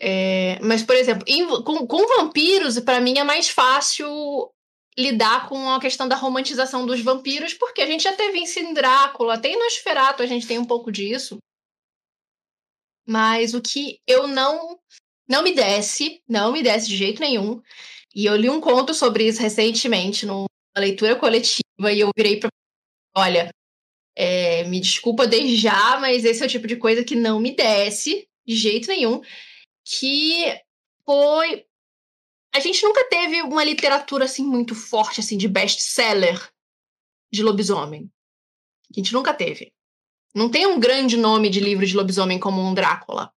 [0.00, 4.50] É, mas, por exemplo, em, com, com vampiros, para mim é mais fácil
[4.96, 8.72] lidar com a questão da romantização dos vampiros, porque a gente já teve isso em
[8.72, 11.38] Drácula, até em Nosferatu a gente tem um pouco disso.
[13.06, 14.78] Mas o que eu não
[15.28, 17.60] não me desce, não me desce de jeito nenhum.
[18.14, 22.50] E eu li um conto sobre isso recentemente numa leitura coletiva e eu virei para
[23.16, 23.50] olha,
[24.16, 27.54] é, me desculpa desde já, mas esse é o tipo de coisa que não me
[27.54, 29.20] desce de jeito nenhum,
[29.84, 30.60] que
[31.04, 31.64] foi
[32.54, 36.52] a gente nunca teve uma literatura assim muito forte assim de best-seller
[37.32, 38.08] de lobisomem.
[38.90, 39.72] A gente nunca teve.
[40.32, 43.32] Não tem um grande nome de livro de lobisomem como um Drácula.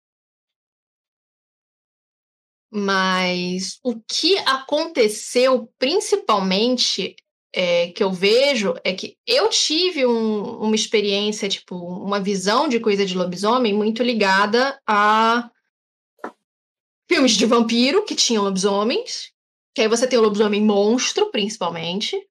[2.70, 7.16] Mas o que aconteceu principalmente
[7.58, 12.82] é, que eu vejo é que eu tive um, uma experiência, tipo, uma visão de
[12.82, 15.50] coisa de lobisomem muito ligada a
[17.10, 19.32] filmes de vampiro que tinham lobisomens,
[19.74, 22.22] que aí você tem o lobisomem monstro, principalmente.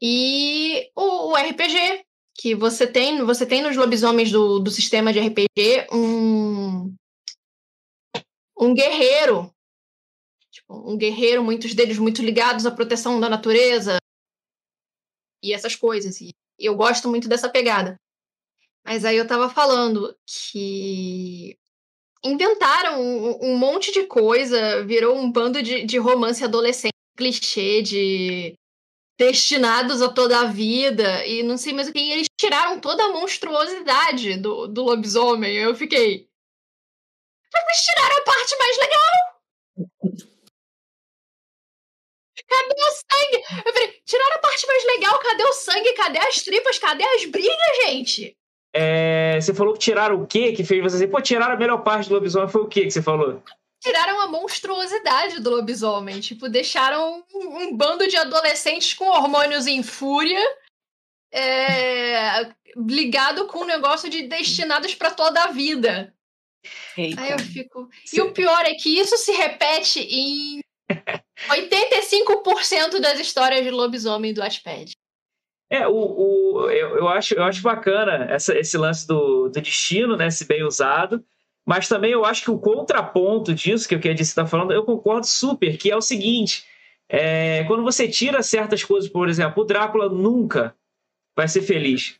[0.00, 5.20] E o, o RPG, que você tem, você tem nos lobisomens do, do sistema de
[5.20, 6.94] RPG um
[8.58, 9.52] um guerreiro,
[10.72, 13.98] um guerreiro, muitos deles muito ligados à proteção da natureza
[15.42, 16.20] e essas coisas.
[16.20, 17.96] E eu gosto muito dessa pegada.
[18.84, 21.56] Mas aí eu tava falando que
[22.24, 28.54] inventaram um, um, monte de coisa, virou um bando de, de romance adolescente, clichê de
[29.18, 31.98] destinados a toda a vida e não sei mais o que.
[31.98, 35.54] Eles tiraram toda a monstruosidade do, do lobisomem.
[35.54, 36.28] Eu fiquei.
[37.52, 40.31] Mas tiraram a parte mais legal!
[42.52, 43.62] Cadê o sangue?
[43.64, 45.92] Eu falei, tiraram a parte mais legal, cadê o sangue?
[45.94, 46.78] Cadê as tripas?
[46.78, 48.36] Cadê as brigas, gente?
[48.74, 51.78] É, você falou que tiraram o quê que fez você dizer, pô, tiraram a melhor
[51.82, 53.42] parte do lobisomem, foi o quê que você falou?
[53.82, 59.82] Tiraram a monstruosidade do lobisomem, tipo, deixaram um, um bando de adolescentes com hormônios em
[59.82, 60.40] fúria,
[61.32, 66.14] é, ligado com um negócio de destinados para toda a vida.
[66.96, 67.20] Eita.
[67.20, 67.88] Aí eu fico.
[68.12, 70.60] E o pior é que isso se repete em
[71.48, 74.92] 85% das histórias de lobisomem do Wattpad.
[75.70, 80.16] É, o, o, eu, eu, acho, eu acho bacana essa, esse lance do, do destino,
[80.16, 80.30] né?
[80.30, 81.24] Se bem usado.
[81.64, 84.72] Mas também eu acho que o contraponto disso, que o que a Disse está falando,
[84.72, 86.64] eu concordo super, que é o seguinte:
[87.08, 90.74] é, quando você tira certas coisas, por exemplo, o Drácula nunca
[91.36, 92.18] vai ser feliz.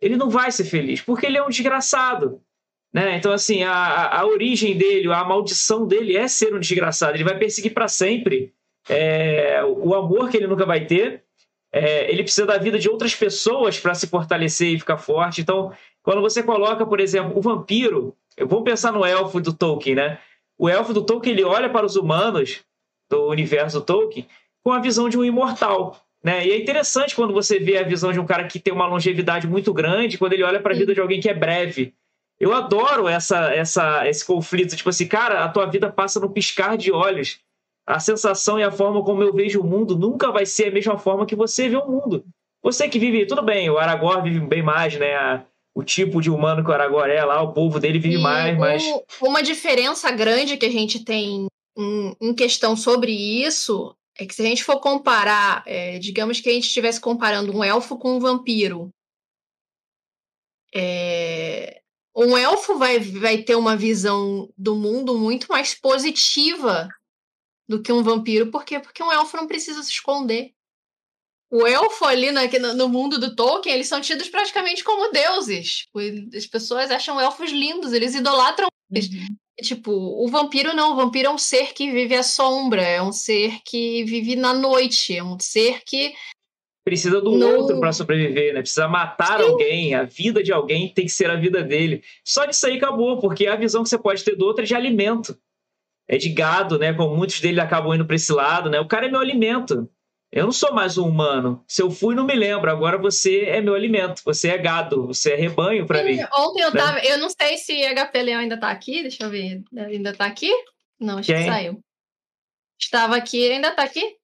[0.00, 2.42] Ele não vai ser feliz, porque ele é um desgraçado.
[2.92, 3.16] Né?
[3.16, 7.16] Então, assim, a, a origem dele, a maldição dele é ser um desgraçado.
[7.16, 8.52] Ele vai perseguir para sempre
[8.88, 11.24] é, o amor que ele nunca vai ter
[11.72, 15.40] é, ele precisa da vida de outras pessoas para se fortalecer e ficar forte.
[15.40, 20.18] Então, quando você coloca, por exemplo, o vampiro, vamos pensar no elfo do Tolkien, né?
[20.58, 22.60] O elfo do Tolkien ele olha para os humanos
[23.10, 24.26] do universo do Tolkien
[24.62, 25.96] com a visão de um imortal.
[26.22, 26.46] Né?
[26.46, 29.46] E é interessante quando você vê a visão de um cara que tem uma longevidade
[29.48, 31.94] muito grande, quando ele olha para a vida de alguém que é breve.
[32.42, 34.74] Eu adoro essa, essa, esse conflito.
[34.74, 37.38] Tipo assim, cara, a tua vida passa no piscar de olhos
[37.86, 40.98] a sensação e a forma como eu vejo o mundo nunca vai ser a mesma
[40.98, 42.24] forma que você vê o mundo.
[42.60, 45.14] Você que vive, tudo bem, o Aragorn vive bem mais, né?
[45.14, 48.22] A, o tipo de humano que o Aragorn é lá, o povo dele vive e
[48.22, 48.82] mais, mas.
[49.20, 51.46] Uma diferença grande que a gente tem
[51.78, 56.50] em, em, questão sobre isso é que se a gente for comparar, é, digamos que
[56.50, 58.90] a gente estivesse comparando um elfo com um vampiro.
[60.74, 61.81] É,
[62.14, 66.88] um elfo vai, vai ter uma visão do mundo muito mais positiva
[67.68, 68.50] do que um vampiro.
[68.50, 68.78] Por quê?
[68.78, 70.52] Porque um elfo não precisa se esconder.
[71.50, 75.86] O elfo ali na, no mundo do Tolkien, eles são tidos praticamente como deuses.
[76.34, 79.08] As pessoas acham elfos lindos, eles idolatram eles.
[79.08, 79.36] Uhum.
[79.60, 83.12] Tipo, o vampiro não, o vampiro é um ser que vive à sombra, é um
[83.12, 86.14] ser que vive na noite, é um ser que
[86.84, 87.46] precisa do no...
[87.56, 88.60] outro para sobreviver, né?
[88.60, 89.46] Precisa matar Sim.
[89.46, 92.02] alguém, a vida de alguém tem que ser a vida dele.
[92.24, 94.74] Só disso aí acabou, porque a visão que você pode ter do outro é de
[94.74, 95.36] alimento
[96.08, 96.92] é de gado, né?
[96.92, 98.78] Como muitos deles acabam indo para esse lado, né?
[98.80, 99.88] O cara é meu alimento.
[100.30, 101.62] Eu não sou mais um humano.
[101.66, 102.70] Se eu fui, não me lembro.
[102.70, 104.22] Agora você é meu alimento.
[104.24, 105.06] Você é gado.
[105.06, 106.18] Você é rebanho para mim.
[106.34, 106.80] Ontem eu né?
[106.80, 106.98] tava.
[107.00, 109.02] Eu não sei se HP Leão ainda tá aqui.
[109.02, 109.62] Deixa eu ver.
[109.76, 110.50] Ainda tá aqui?
[110.98, 111.44] Não, acho Quem?
[111.44, 111.80] que saiu.
[112.80, 114.16] Estava aqui, ainda tá aqui?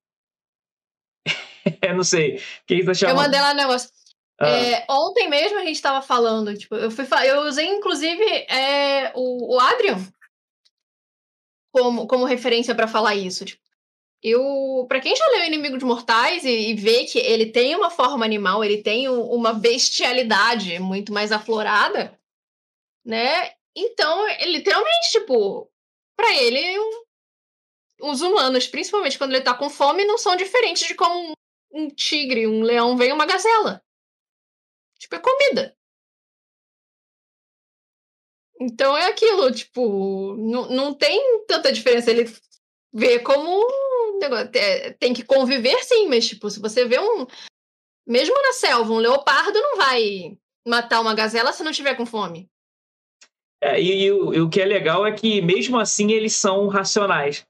[1.82, 2.42] eu não sei.
[2.66, 3.16] Quem tá chamando?
[3.16, 3.90] Eu mandei lá o negócio.
[4.40, 4.48] Ah.
[4.48, 9.56] É, ontem mesmo a gente estava falando, tipo, eu, fui, eu usei inclusive é, o,
[9.56, 9.98] o Adrian
[11.72, 13.44] como, como referência para falar isso.
[13.44, 13.62] Tipo,
[14.22, 18.24] eu, para quem já leu Inimigos Mortais e, e, vê que ele tem uma forma
[18.24, 22.18] animal, ele tem um, uma bestialidade muito mais aflorada,
[23.04, 23.52] né?
[23.76, 25.70] Então, literalmente, tipo,
[26.16, 30.94] para ele, um, os humanos, principalmente quando ele tá com fome, não são diferentes de
[30.94, 31.37] como
[31.70, 33.82] um, tigre, um leão vem uma gazela.
[34.98, 35.76] Tipo, é comida.
[38.60, 42.10] Então é aquilo, tipo, não, não tem tanta diferença.
[42.10, 42.24] Ele
[42.92, 43.64] vê como
[44.98, 47.26] tem que conviver sim, mas tipo, se você vê um.
[48.06, 52.50] Mesmo na selva, um leopardo não vai matar uma gazela se não tiver com fome.
[53.60, 56.68] É, e, e, o, e, o, que é legal é que, mesmo assim, eles são
[56.68, 57.46] racionais.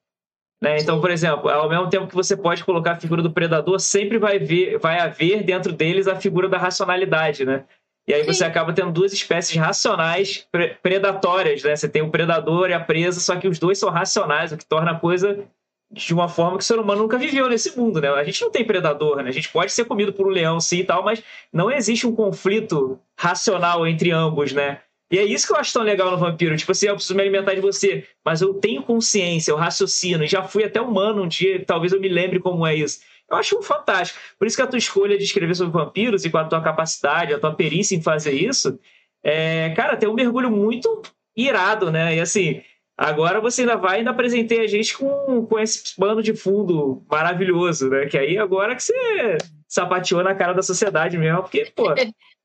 [0.60, 0.78] Né?
[0.78, 4.18] Então, por exemplo, ao mesmo tempo que você pode colocar a figura do predador, sempre
[4.18, 7.64] vai, ver, vai haver dentro deles a figura da racionalidade, né?
[8.08, 8.32] E aí Sim.
[8.32, 11.76] você acaba tendo duas espécies racionais pre predatórias, né?
[11.76, 14.64] Você tem o predador e a presa, só que os dois são racionais, o que
[14.64, 15.46] torna a coisa
[15.90, 18.08] de uma forma que o ser humano nunca viveu nesse mundo, né?
[18.08, 19.28] A gente não tem predador, né?
[19.28, 22.14] A gente pode ser comido por um leão, sim e tal, mas não existe um
[22.14, 24.80] conflito racional entre ambos, né?
[25.10, 26.56] E é isso que eu acho tão legal no vampiro.
[26.56, 30.42] Tipo assim, eu preciso me alimentar de você, mas eu tenho consciência, eu raciocino, já
[30.42, 33.00] fui até humano um dia, talvez eu me lembre como é isso.
[33.30, 34.18] Eu acho fantástico.
[34.38, 37.34] Por isso que a tua escolha de escrever sobre vampiros e com a tua capacidade,
[37.34, 38.78] a tua perícia em fazer isso,
[39.22, 41.02] é, cara, tem um mergulho muito
[41.36, 42.16] irado, né?
[42.16, 42.62] E assim,
[42.96, 47.88] agora você ainda vai ainda apresentei a gente com, com esse pano de fundo maravilhoso,
[47.90, 48.06] né?
[48.06, 49.38] Que aí agora que você
[49.68, 51.94] sapateou na cara da sociedade mesmo, porque, pô,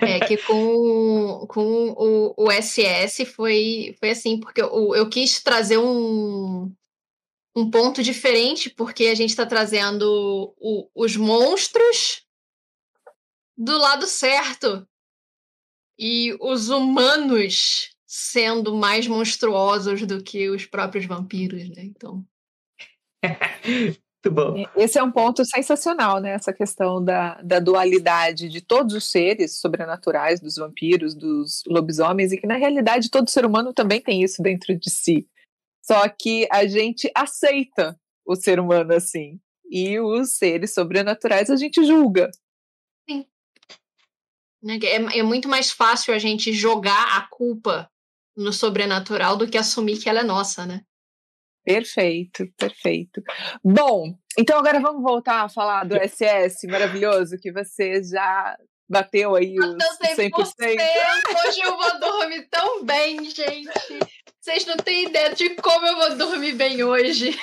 [0.00, 5.78] É que com, com o, o SS foi, foi assim, porque eu, eu quis trazer
[5.78, 6.72] um,
[7.56, 12.22] um ponto diferente, porque a gente está trazendo o, os monstros
[13.56, 14.86] do lado certo
[15.98, 21.84] e os humanos sendo mais monstruosos do que os próprios vampiros, né?
[21.84, 22.24] Então.
[24.22, 24.66] Muito bom.
[24.76, 26.32] Esse é um ponto sensacional, né?
[26.32, 32.36] Essa questão da, da dualidade de todos os seres sobrenaturais, dos vampiros, dos lobisomens, e
[32.36, 35.26] que na realidade todo ser humano também tem isso dentro de si.
[35.82, 39.40] Só que a gente aceita o ser humano assim.
[39.70, 42.30] E os seres sobrenaturais a gente julga.
[43.08, 43.24] Sim.
[44.62, 47.90] Né, é, é muito mais fácil a gente jogar a culpa
[48.36, 50.84] no sobrenatural do que assumir que ela é nossa, né?
[51.74, 53.22] Perfeito, perfeito.
[53.62, 58.56] Bom, então agora vamos voltar a falar do SS maravilhoso que você já
[58.88, 59.76] bateu aí os
[60.16, 60.30] 100%.
[60.32, 60.50] 100%.
[61.46, 63.70] Hoje eu vou dormir tão bem, gente.
[64.40, 67.38] Vocês não têm ideia de como eu vou dormir bem hoje.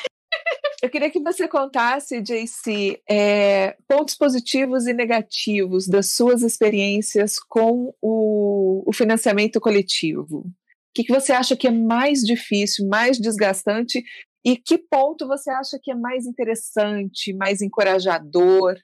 [0.82, 7.93] Eu queria que você contasse, JC, é, pontos positivos e negativos das suas experiências com
[8.01, 10.45] o, o financiamento coletivo
[10.93, 14.03] que, que você acha que é mais difícil, mais desgastante
[14.45, 18.75] e que ponto você acha que é mais interessante, mais encorajador?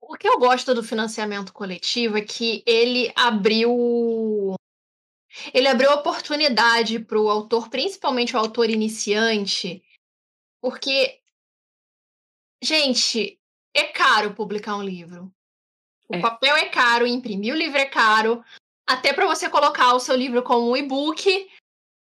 [0.00, 4.54] O que eu gosto do financiamento coletivo é que ele abriu
[5.54, 9.82] ele abriu oportunidade para o autor, principalmente o autor iniciante,
[10.60, 11.22] porque
[12.62, 13.40] gente,
[13.74, 15.32] é caro publicar um livro.
[16.08, 16.20] O é.
[16.20, 18.44] papel é caro, imprimir o livro é caro,
[18.92, 21.48] até para você colocar o seu livro como um e-book,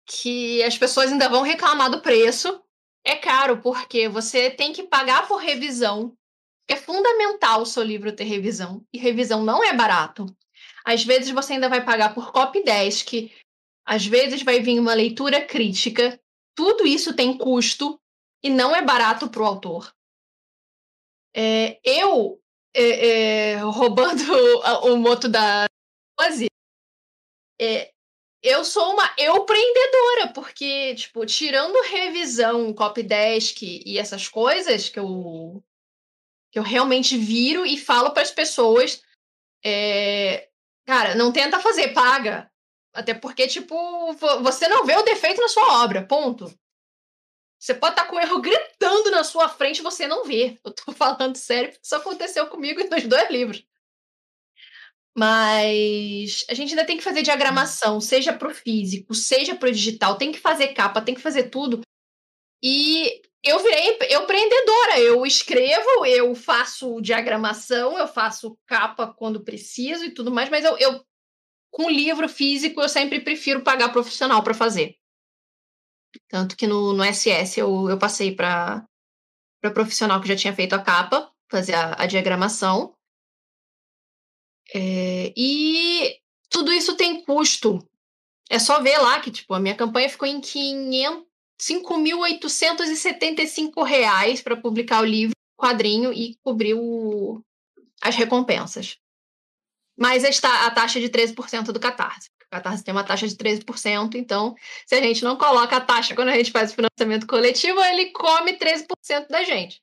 [0.05, 2.61] que as pessoas ainda vão reclamar do preço.
[3.03, 6.15] É caro porque você tem que pagar por revisão.
[6.67, 8.85] É fundamental o seu livro ter revisão.
[8.93, 10.25] E revisão não é barato.
[10.85, 13.31] Às vezes você ainda vai pagar por copy 10, que
[13.85, 16.19] às vezes vai vir uma leitura crítica.
[16.55, 17.99] Tudo isso tem custo
[18.43, 19.93] e não é barato para o autor.
[21.33, 22.41] É, eu,
[22.73, 23.07] é,
[23.53, 24.21] é, roubando
[24.85, 25.65] o, moto da
[26.19, 26.47] Ozzy,
[27.61, 27.91] é,
[28.41, 35.63] eu sou uma empreendedora, porque, tipo, tirando revisão, copy desk e essas coisas que eu,
[36.51, 39.03] que eu realmente viro e falo para as pessoas,
[39.63, 40.49] é,
[40.85, 42.51] cara, não tenta fazer, paga.
[42.93, 43.75] Até porque, tipo,
[44.41, 46.51] você não vê o defeito na sua obra, ponto.
[47.59, 50.59] Você pode estar tá com o erro gritando na sua frente você não vê.
[50.65, 53.63] Eu tô falando sério, porque isso aconteceu comigo nos dois livros.
[55.17, 59.71] Mas a gente ainda tem que fazer diagramação, seja para o físico, seja para o
[59.71, 61.81] digital, tem que fazer capa, tem que fazer tudo.
[62.63, 64.99] E eu virei eu empreendedora.
[64.99, 70.77] Eu escrevo, eu faço diagramação, eu faço capa quando preciso e tudo mais, mas eu,
[70.77, 71.03] eu
[71.71, 74.95] com livro físico eu sempre prefiro pagar profissional para fazer.
[76.29, 78.85] Tanto que no, no SS eu, eu passei para
[79.73, 82.93] profissional que já tinha feito a capa, fazer a, a diagramação.
[84.73, 86.17] É, e
[86.49, 87.79] tudo isso tem custo.
[88.49, 94.57] É só ver lá que tipo, a minha campanha ficou em 500 5.875 reais para
[94.57, 97.39] publicar o livro, quadrinho e cobrir o,
[98.01, 98.97] as recompensas.
[99.95, 102.31] Mas está a taxa de 13% do Catarse.
[102.43, 104.55] O Catarse tem uma taxa de 13%, então
[104.87, 108.09] se a gente não coloca a taxa quando a gente faz o financiamento coletivo, ele
[108.11, 109.79] come 13% da gente.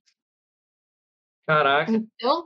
[1.46, 1.92] Caraca.
[1.92, 2.44] Então,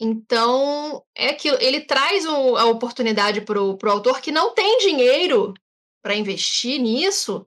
[0.00, 5.54] então é que ele traz o, a oportunidade para o autor que não tem dinheiro
[6.02, 7.46] para investir nisso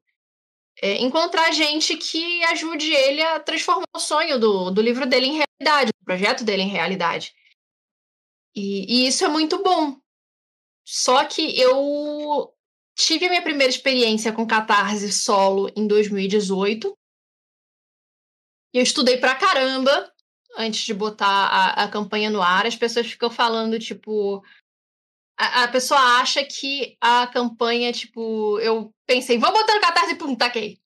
[0.82, 5.42] é, encontrar gente que ajude ele a transformar o sonho do, do livro dele em
[5.62, 7.34] realidade, o projeto dele em realidade.
[8.56, 10.00] E, e isso é muito bom.
[10.86, 12.54] Só que eu
[12.96, 16.96] tive a minha primeira experiência com catarse solo em 2018.
[18.74, 20.14] E eu estudei pra caramba
[20.58, 22.66] antes de botar a, a campanha no ar.
[22.66, 24.44] As pessoas ficam falando, tipo,
[25.38, 30.16] a, a, pessoa acha que a campanha, tipo, eu pensei, vou botar no catarse e
[30.16, 30.80] pum, taquei.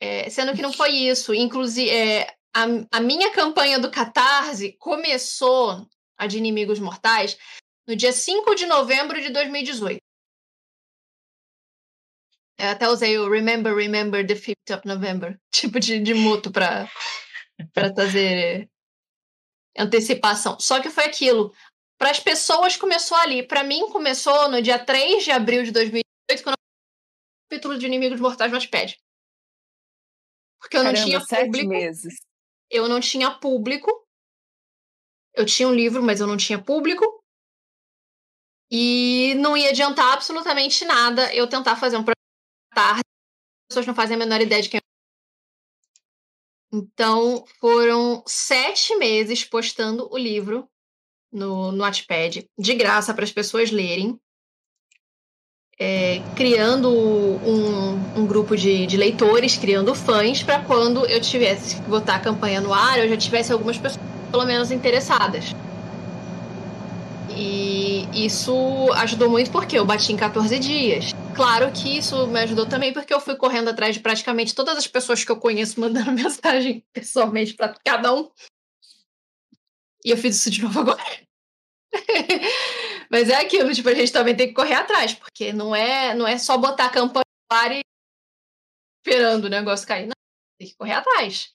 [0.00, 1.32] é, sendo que não foi isso.
[1.32, 5.88] Inclusive, é, a, a minha campanha do catarse começou,
[6.18, 7.38] a de Inimigos Mortais,
[7.86, 10.00] no dia 5 de novembro de 2018.
[12.58, 16.50] Eu até usei o Remember, Remember the 5th of November, tipo de, de muto
[17.72, 18.70] para trazer
[19.76, 20.58] antecipação.
[20.60, 21.54] Só que foi aquilo.
[21.98, 23.46] Para as pessoas começou ali.
[23.46, 28.20] Para mim começou no dia 3 de abril de 2018, quando o capítulo de Inimigos
[28.20, 28.98] Mortais no Wattpad.
[30.60, 31.68] Porque eu Caramba, não tinha público.
[31.68, 32.14] meses.
[32.70, 34.06] Eu não tinha público.
[35.34, 37.04] Eu tinha um livro, mas eu não tinha público.
[38.70, 42.16] E não ia adiantar absolutamente nada eu tentar fazer um projeto
[42.74, 43.00] tarde.
[43.00, 44.81] As pessoas não fazem a menor ideia de quem
[46.72, 50.66] então, foram sete meses postando o livro
[51.30, 54.18] no, no Wattpad, de graça para as pessoas lerem,
[55.78, 61.82] é, criando um, um grupo de, de, leitores, criando fãs, para quando eu tivesse que
[61.82, 65.54] botar a campanha no ar, eu já tivesse algumas pessoas pelo menos interessadas.
[67.28, 68.54] E isso
[68.94, 71.12] ajudou muito porque eu bati em 14 dias.
[71.34, 74.86] Claro que isso me ajudou também porque eu fui correndo atrás de praticamente todas as
[74.86, 78.30] pessoas que eu conheço, mandando mensagem pessoalmente para cada um.
[80.04, 81.02] E eu fiz isso de novo agora.
[83.10, 86.26] Mas é aquilo, tipo, a gente também tem que correr atrás, porque não é, não
[86.26, 87.80] é só botar a campanha no ar e
[89.04, 90.06] esperando o negócio cair.
[90.06, 90.12] Não,
[90.58, 91.54] tem que correr atrás.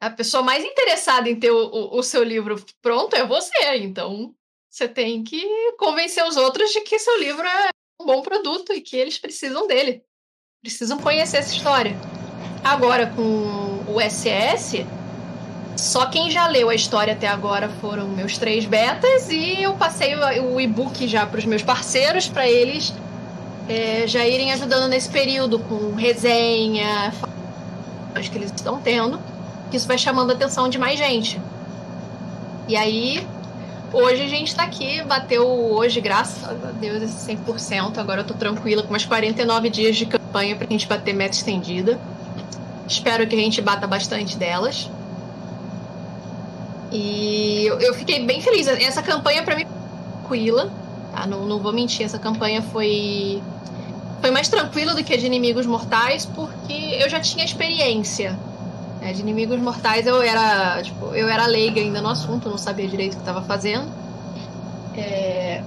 [0.00, 4.34] A pessoa mais interessada em ter o, o, o seu livro pronto é você, então
[4.76, 5.42] você tem que
[5.78, 9.66] convencer os outros de que seu livro é um bom produto e que eles precisam
[9.66, 10.02] dele.
[10.62, 11.96] Precisam conhecer essa história.
[12.62, 13.22] Agora, com
[13.88, 14.84] o SS,
[15.78, 20.14] só quem já leu a história até agora foram meus três betas e eu passei
[20.14, 22.92] o e-book já para os meus parceiros, para eles
[23.70, 27.14] é, já irem ajudando nesse período com resenha,
[28.14, 29.18] acho que eles estão tendo,
[29.70, 31.40] que isso vai chamando a atenção de mais gente.
[32.68, 33.26] E aí,
[33.96, 37.98] hoje a gente está aqui, bateu hoje, graças a Deus, esse 100%.
[37.98, 41.34] Agora eu tô tranquila com umas 49 dias de campanha para a gente bater meta
[41.34, 41.98] estendida.
[42.86, 44.90] Espero que a gente bata bastante delas.
[46.92, 48.68] E eu, fiquei bem feliz.
[48.68, 49.66] Essa campanha para mim
[50.20, 50.70] tranquila,
[51.12, 51.26] tá?
[51.26, 53.42] Não, não vou mentir, essa campanha foi
[54.20, 58.36] foi mais tranquila do que a de Inimigos Mortais, porque eu já tinha experiência.
[59.06, 59.12] Né?
[59.12, 63.12] De Inimigos Mortais eu era, tipo, eu era leiga ainda no assunto, não sabia direito
[63.12, 63.86] o que estava fazendo.
[64.96, 65.62] É...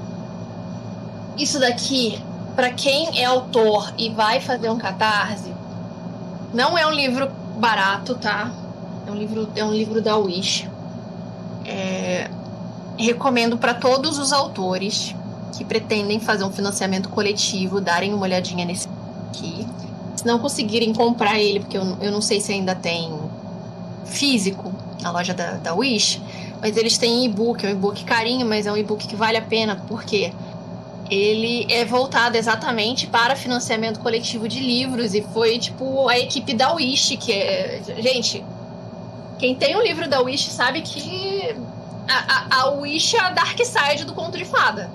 [1.38, 2.22] Isso daqui,
[2.54, 5.54] para quem é autor e vai fazer um catarse,
[6.54, 8.52] não é um livro barato, tá?
[9.08, 10.68] É um livro, é um livro da Wish.
[11.66, 12.30] É,
[12.98, 15.16] recomendo para todos os autores
[15.56, 18.90] que pretendem fazer um financiamento coletivo darem uma olhadinha nesse
[19.30, 19.66] aqui.
[20.16, 23.28] Se não conseguirem comprar ele, porque eu, eu não sei se ainda tem
[24.10, 26.22] físico na loja da, da Wish,
[26.62, 29.41] mas eles têm e-book, é um e-book carinho, mas é um e-book que vale a
[29.41, 30.34] pena, porque
[31.10, 36.74] ele é voltado exatamente para financiamento coletivo de livros e foi tipo a equipe da
[36.74, 38.43] Wish que é, gente,
[39.39, 41.55] quem tem o livro da Wish sabe que
[42.07, 44.91] a, a, a Wish é a dark side do conto de fada.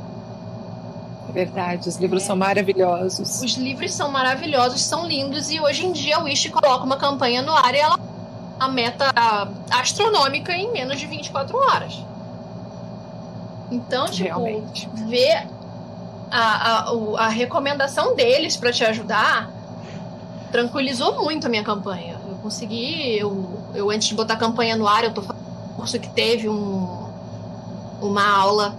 [1.33, 3.43] Verdade, os livros são maravilhosos.
[3.43, 7.43] Os livros são maravilhosos, são lindos e hoje em dia a Wish coloca uma campanha
[7.43, 7.99] no ar e ela
[8.59, 9.13] a meta
[9.71, 11.99] astronômica em menos de 24 horas.
[13.71, 14.89] Então, tipo, Realmente.
[15.07, 15.49] ver
[16.31, 19.51] a, a, a recomendação deles para te ajudar
[20.51, 22.21] tranquilizou muito a minha campanha.
[22.29, 23.45] Eu consegui, eu,
[23.75, 26.49] eu antes de botar a campanha no ar, eu tô fazendo um curso que teve
[26.49, 27.09] um,
[28.01, 28.77] uma aula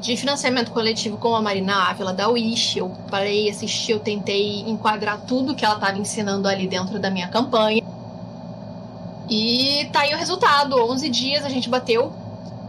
[0.00, 2.78] de financiamento coletivo com a Marina Ávila da Wish.
[2.78, 7.28] Eu parei, assisti, eu tentei enquadrar tudo que ela estava ensinando ali dentro da minha
[7.28, 7.82] campanha.
[9.28, 10.76] E tá aí o resultado.
[10.76, 12.12] 11 dias a gente bateu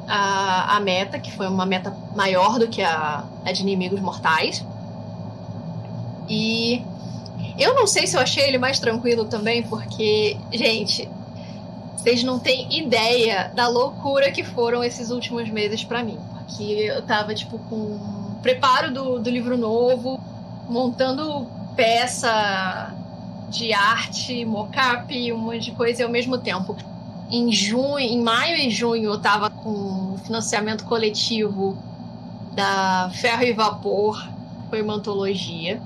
[0.07, 4.65] a, a meta, que foi uma meta maior do que a, a de inimigos mortais.
[6.27, 6.83] E
[7.57, 11.09] eu não sei se eu achei ele mais tranquilo também, porque, gente,
[11.95, 16.17] vocês não têm ideia da loucura que foram esses últimos meses para mim.
[16.45, 20.19] Porque eu tava, tipo, com preparo do, do livro novo,
[20.69, 22.93] montando peça
[23.49, 26.75] de arte, mocap, um monte de coisa ao mesmo tempo.
[27.29, 31.77] Em junho, em maio e junho, eu tava com financiamento coletivo
[32.53, 34.27] da Ferro e Vapor,
[34.69, 35.81] foi uma antologia.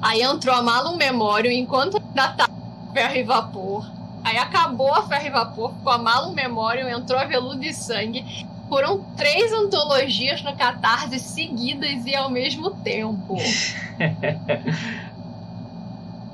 [0.00, 2.52] Aí entrou a Malum Memório enquanto ainda tava
[2.92, 3.90] Ferro e Vapor.
[4.24, 8.46] Aí acabou a Ferro e Vapor, com a Malum Memório, entrou a Veludo e Sangue.
[8.68, 13.36] Foram três antologias no Catarse seguidas e ao mesmo tempo.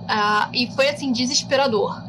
[0.09, 2.03] ah, e foi assim, desesperador.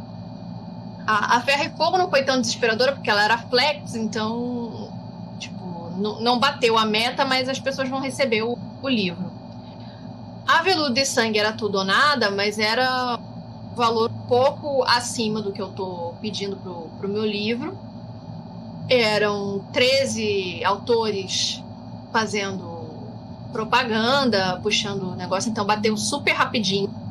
[1.06, 4.90] A, a Ferro e Fogo não foi tão desesperadora porque ela era flex, então
[5.40, 9.32] tipo, não, não bateu a meta, mas as pessoas vão receber o, o livro.
[10.48, 13.20] A Veludo de Sangue era tudo ou nada, mas era
[13.72, 17.78] um valor pouco acima do que eu tô pedindo pro, pro meu livro.
[18.90, 21.62] Eram 13 autores
[22.14, 22.78] fazendo
[23.52, 27.07] propaganda, puxando o negócio, então bateu super rapidinho.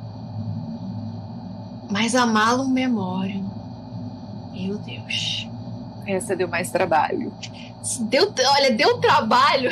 [1.91, 3.43] Mas a Malum Memória,
[4.53, 5.49] meu Deus.
[6.07, 7.32] Essa deu mais trabalho.
[8.01, 9.70] Deu, olha, deu trabalho.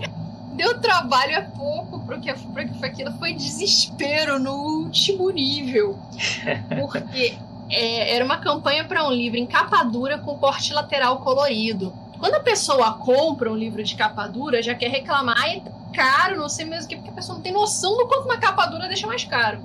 [0.54, 5.98] deu trabalho é pouco porque, porque aquilo foi desespero no último nível.
[6.80, 7.36] Porque
[7.68, 11.92] é, era uma campanha para um livro em capa dura com corte lateral colorido.
[12.18, 15.60] Quando a pessoa compra um livro de capa dura, já quer reclamar, é
[15.92, 18.38] caro, não sei mesmo o que, porque a pessoa não tem noção do quanto uma
[18.38, 19.58] capa dura deixa mais caro.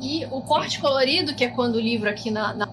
[0.00, 2.68] E o corte colorido, que é quando o livro aqui na, na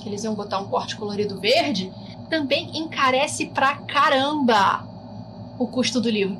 [0.00, 1.92] que eles iam botar um corte colorido verde,
[2.28, 4.84] também encarece pra caramba
[5.58, 6.38] o custo do livro.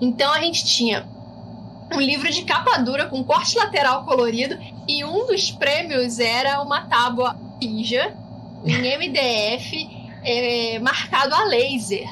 [0.00, 1.06] Então a gente tinha
[1.92, 4.56] um livro de capa dura com corte lateral colorido
[4.86, 8.14] e um dos prêmios era uma tábua ninja
[8.64, 12.08] em MDF é, marcado a laser.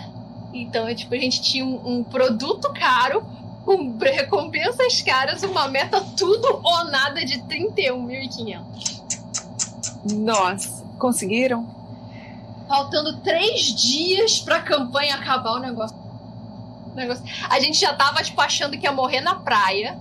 [0.52, 3.24] Então, é, tipo, a gente tinha um, um produto caro
[3.64, 9.02] com recompensas caras, uma meta tudo ou nada de 31.500.
[10.14, 11.66] Nossa, conseguiram?
[12.66, 16.08] Faltando três dias para a campanha acabar o negócio
[16.98, 17.24] negócio.
[17.48, 19.96] A gente já tava, tipo, achando que ia morrer na praia.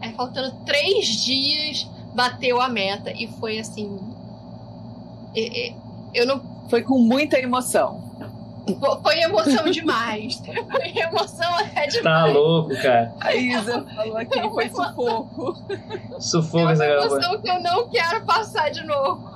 [0.00, 3.12] Aí, faltando três dias, bateu a meta.
[3.12, 3.98] E foi assim.
[6.12, 6.42] Eu não.
[6.68, 8.01] Foi com muita emoção.
[9.02, 10.40] Foi emoção demais.
[10.70, 12.02] Foi emoção até demais.
[12.02, 13.12] Tá louco, cara.
[13.20, 15.56] A Isa falou aqui que foi sufoco.
[16.20, 19.30] Sufoco essa É uma emoção que eu não quero passar de novo.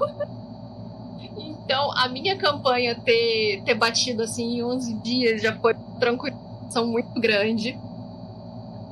[1.36, 7.20] Então, a minha campanha ter, ter batido assim em 11 dias já foi tranquilização muito
[7.20, 7.76] grande.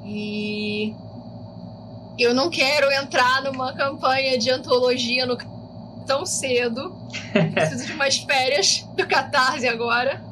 [0.04, 0.94] E
[2.18, 5.36] eu não quero entrar numa campanha de antologia no
[6.06, 6.94] tão cedo.
[7.52, 10.22] Preciso de umas férias do Catarse agora.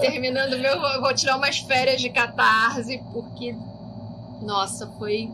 [0.00, 3.54] Terminando meu, vou tirar umas férias de Catarse, porque
[4.42, 5.30] nossa, foi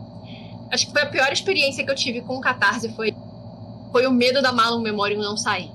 [0.70, 3.14] acho que foi a pior experiência que eu tive com o Catarse foi
[3.92, 5.70] foi o medo da Malum Memoriam não sair.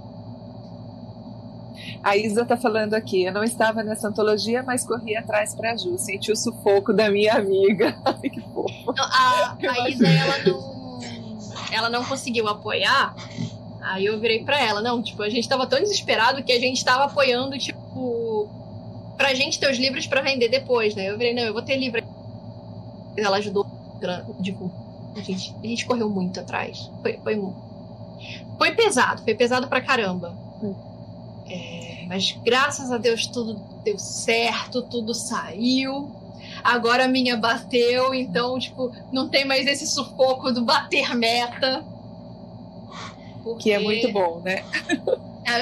[2.03, 5.77] A Isa está falando aqui, eu não estava nessa antologia, mas corri atrás para a
[5.77, 7.97] Ju, senti o sufoco da minha amiga.
[8.05, 8.93] Ai, que fofo.
[8.97, 10.99] a, a Isa, ela não,
[11.71, 13.15] ela não conseguiu apoiar,
[13.89, 16.77] aí eu virei para ela, não, tipo, a gente estava tão desesperado que a gente
[16.77, 18.49] estava apoiando, tipo,
[19.17, 21.09] pra gente ter os livros para vender depois, né?
[21.09, 22.01] Eu virei, não, eu vou ter livro.
[23.17, 23.65] Ela ajudou,
[24.41, 24.71] tipo,
[25.15, 26.89] a gente, a gente correu muito atrás.
[27.01, 27.41] Foi, foi,
[28.57, 30.37] foi pesado, foi pesado pra caramba.
[31.49, 36.11] É, mas graças a Deus tudo deu certo, tudo saiu.
[36.63, 41.83] Agora a minha bateu, então, tipo, não tem mais esse sufoco do bater meta.
[43.53, 43.69] Porque...
[43.69, 44.63] Que é muito bom, né?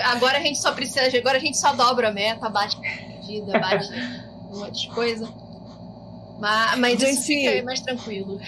[0.06, 3.88] Agora a gente só precisa, agora a gente só dobra a meta, bate medida, bate.
[4.52, 5.28] um monte de coisa.
[6.40, 8.40] Mas, mas Gente, isso fica mais tranquilo.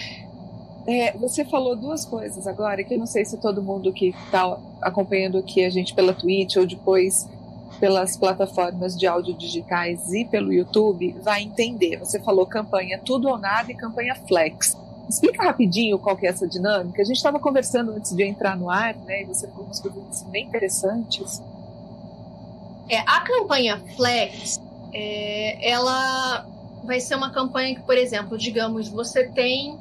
[0.88, 4.58] É, você falou duas coisas agora que eu não sei se todo mundo que está
[4.82, 7.28] acompanhando aqui a gente pela Twitch ou depois
[7.80, 11.98] pelas plataformas de áudio digitais e pelo YouTube vai entender.
[11.98, 14.76] Você falou campanha tudo ou nada e campanha flex.
[15.10, 17.02] Explica rapidinho qual que é essa dinâmica.
[17.02, 19.24] A gente estava conversando antes de entrar no ar, né?
[19.24, 21.42] E você falou umas coisas bem interessantes.
[22.88, 24.62] É, a campanha flex,
[24.94, 26.46] é, ela
[26.84, 29.80] vai ser uma campanha que, por exemplo, digamos, você tem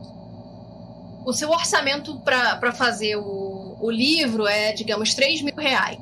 [1.27, 5.99] o seu orçamento para fazer o, o livro é, digamos, 3 mil reais.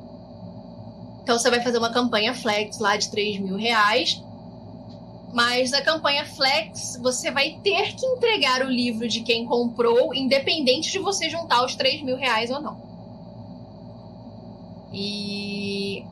[1.22, 4.22] Então você vai fazer uma campanha flex lá de 3 mil reais.
[5.36, 10.90] Mas a campanha flex, você vai ter que entregar o livro de quem comprou, independente
[10.90, 12.80] de você juntar os 3 mil reais ou não.
[14.94, 16.02] E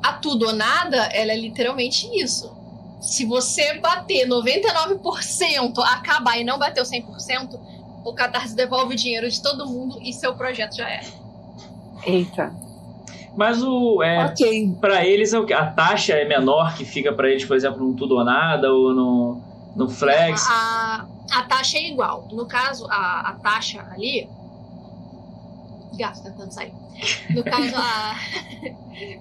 [0.00, 2.56] a tudo ou nada, ela é literalmente isso.
[3.00, 7.58] Se você bater 99%, acabar e não bater o 100%,
[8.04, 11.02] o Catarse devolve o dinheiro de todo mundo e seu projeto já é.
[12.04, 12.54] Eita.
[13.36, 14.02] Mas o.
[14.02, 14.76] É, Ok.
[14.80, 18.16] Pra eles, é a taxa é menor que fica pra eles, por exemplo, no Tudo
[18.16, 19.40] ou Nada ou no,
[19.76, 20.46] no Flex.
[20.50, 22.26] A, a taxa é igual.
[22.32, 24.28] No caso, a, a taxa ali.
[25.98, 26.72] Gato tentando sair.
[27.30, 28.14] No caso, a.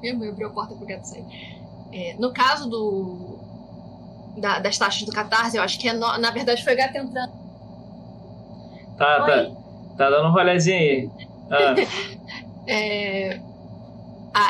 [0.02, 1.26] Minha mãe abriu a porta pro gato sair.
[1.92, 3.38] É, no caso do.
[4.38, 6.96] da- das taxas do Catarse, eu acho que é no- na verdade foi o gato
[6.98, 7.32] entrando.
[8.98, 9.54] Tá, tá, Oi.
[9.98, 11.10] tá dando um rolezinho aí.
[11.52, 11.76] Ah,
[12.68, 13.55] É, a-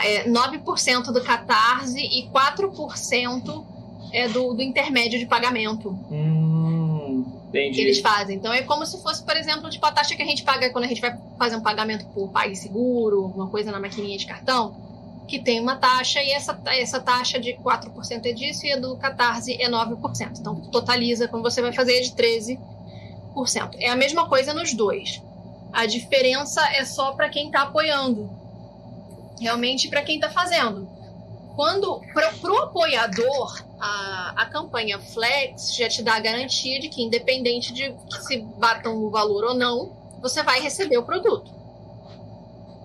[0.03, 3.65] é 9% do Catarse e 4%
[4.11, 5.89] é do, do intermédio de pagamento.
[6.11, 8.01] hum, que eles entendi.
[8.01, 8.35] fazem.
[8.35, 10.85] Então é como se fosse, por exemplo, tipo a taxa que a gente paga quando
[10.85, 14.75] a gente vai fazer um pagamento por PagSeguro, alguma coisa na maquininha de cartão,
[15.27, 18.95] que tem uma taxa e essa, essa taxa de 4% é disso e a do
[18.97, 20.39] Catarse é 9%.
[20.39, 22.59] Então totaliza, quando você vai fazer, é de 13%.
[23.79, 25.21] É a mesma coisa nos dois.
[25.71, 28.29] A diferença é só para quem está apoiando.
[29.39, 30.87] Realmente para quem está fazendo.
[31.55, 37.01] Quando para o apoiador, a, a campanha Flex já te dá a garantia de que,
[37.01, 37.95] independente de
[38.27, 41.49] se batam o valor ou não, você vai receber o produto.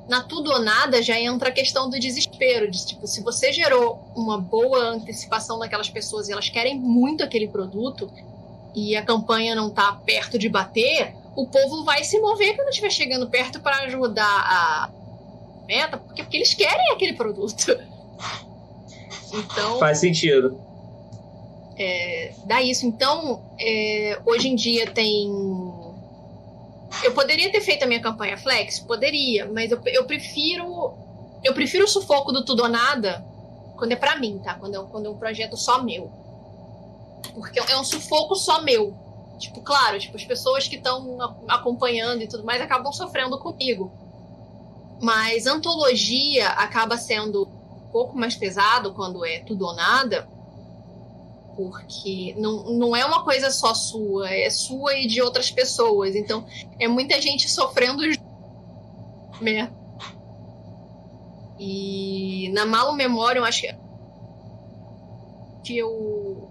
[0.08, 4.04] Na tudo ou nada já entra a questão do desespero, de tipo, se você gerou
[4.14, 8.10] uma boa antecipação daquelas pessoas e elas querem muito aquele produto
[8.74, 12.90] e a campanha não está perto de bater, o povo vai se mover quando estiver
[12.90, 14.90] chegando perto para ajudar a
[15.70, 17.78] meta, porque, porque eles querem aquele produto.
[19.32, 20.60] Então, Faz sentido.
[21.78, 22.84] é, dá isso.
[22.84, 25.30] Então, é, hoje em dia tem.
[27.04, 28.80] Eu poderia ter feito a minha campanha Flex?
[28.80, 30.94] Poderia, mas eu, eu prefiro.
[31.44, 33.24] Eu prefiro o sufoco do tudo ou nada
[33.76, 34.54] quando é pra mim, tá?
[34.54, 36.10] Quando é, quando é um projeto só meu.
[37.32, 38.92] Porque é um sufoco só meu.
[39.38, 41.16] Tipo, claro, tipo, as pessoas que estão
[41.48, 43.90] acompanhando e tudo mais acabam sofrendo comigo.
[45.00, 50.28] Mas antologia acaba sendo um pouco mais pesado quando é tudo ou nada,
[51.56, 56.14] porque não, não é uma coisa só sua, é sua e de outras pessoas.
[56.14, 56.46] Então,
[56.78, 58.02] é muita gente sofrendo
[59.40, 59.70] né?
[61.58, 63.74] E na Malo Memória, eu acho que-
[65.64, 66.48] que eu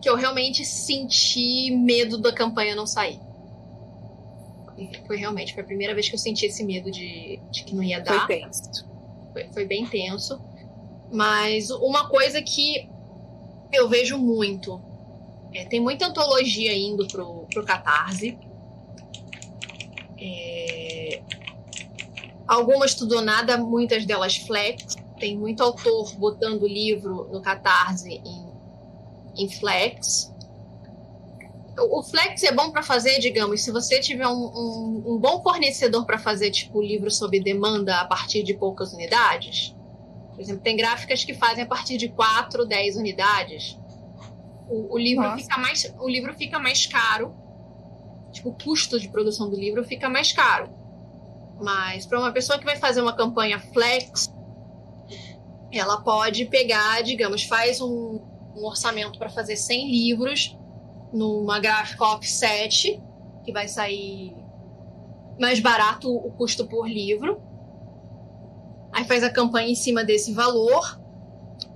[0.00, 3.20] que eu realmente senti medo da campanha não sair.
[4.78, 7.74] E Foi realmente, foi a primeira vez que eu senti esse medo de, de que
[7.74, 8.26] não ia dar.
[8.26, 8.88] Foi tenso.
[9.32, 10.40] Foi, foi bem tenso.
[11.10, 12.88] Mas uma coisa que
[13.72, 14.80] eu vejo muito.
[15.52, 18.38] é, tem muita antologia indo pro, pro Catarse.
[20.20, 21.22] É,
[22.46, 24.96] algumas tudo nada, muitas delas flex.
[25.18, 28.52] Tem muito autor botando livro no Catarse em,
[29.36, 30.32] em flex.
[31.80, 36.04] O flex é bom para fazer, digamos, se você tiver um, um, um bom fornecedor
[36.04, 39.74] para fazer tipo livro sob demanda a partir de poucas unidades.
[40.34, 43.78] Por exemplo, tem gráficas que fazem a partir de 4, 10 unidades.
[44.68, 45.42] O, o livro Nossa.
[45.42, 47.34] fica mais o livro fica mais caro.
[48.32, 50.70] Tipo, o custo de produção do livro fica mais caro.
[51.60, 54.32] Mas para uma pessoa que vai fazer uma campanha flex,
[55.72, 58.20] ela pode pegar, digamos, faz um,
[58.54, 60.57] um orçamento para fazer 100 livros
[61.12, 63.00] numa gráfica offset,
[63.44, 64.36] que vai sair
[65.38, 67.40] mais barato o custo por livro.
[68.92, 71.00] Aí faz a campanha em cima desse valor.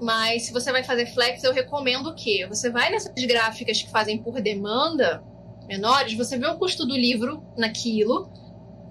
[0.01, 2.47] Mas se você vai fazer flex, eu recomendo o quê?
[2.49, 5.23] Você vai nessas gráficas que fazem por demanda
[5.67, 8.29] menores, você vê o custo do livro naquilo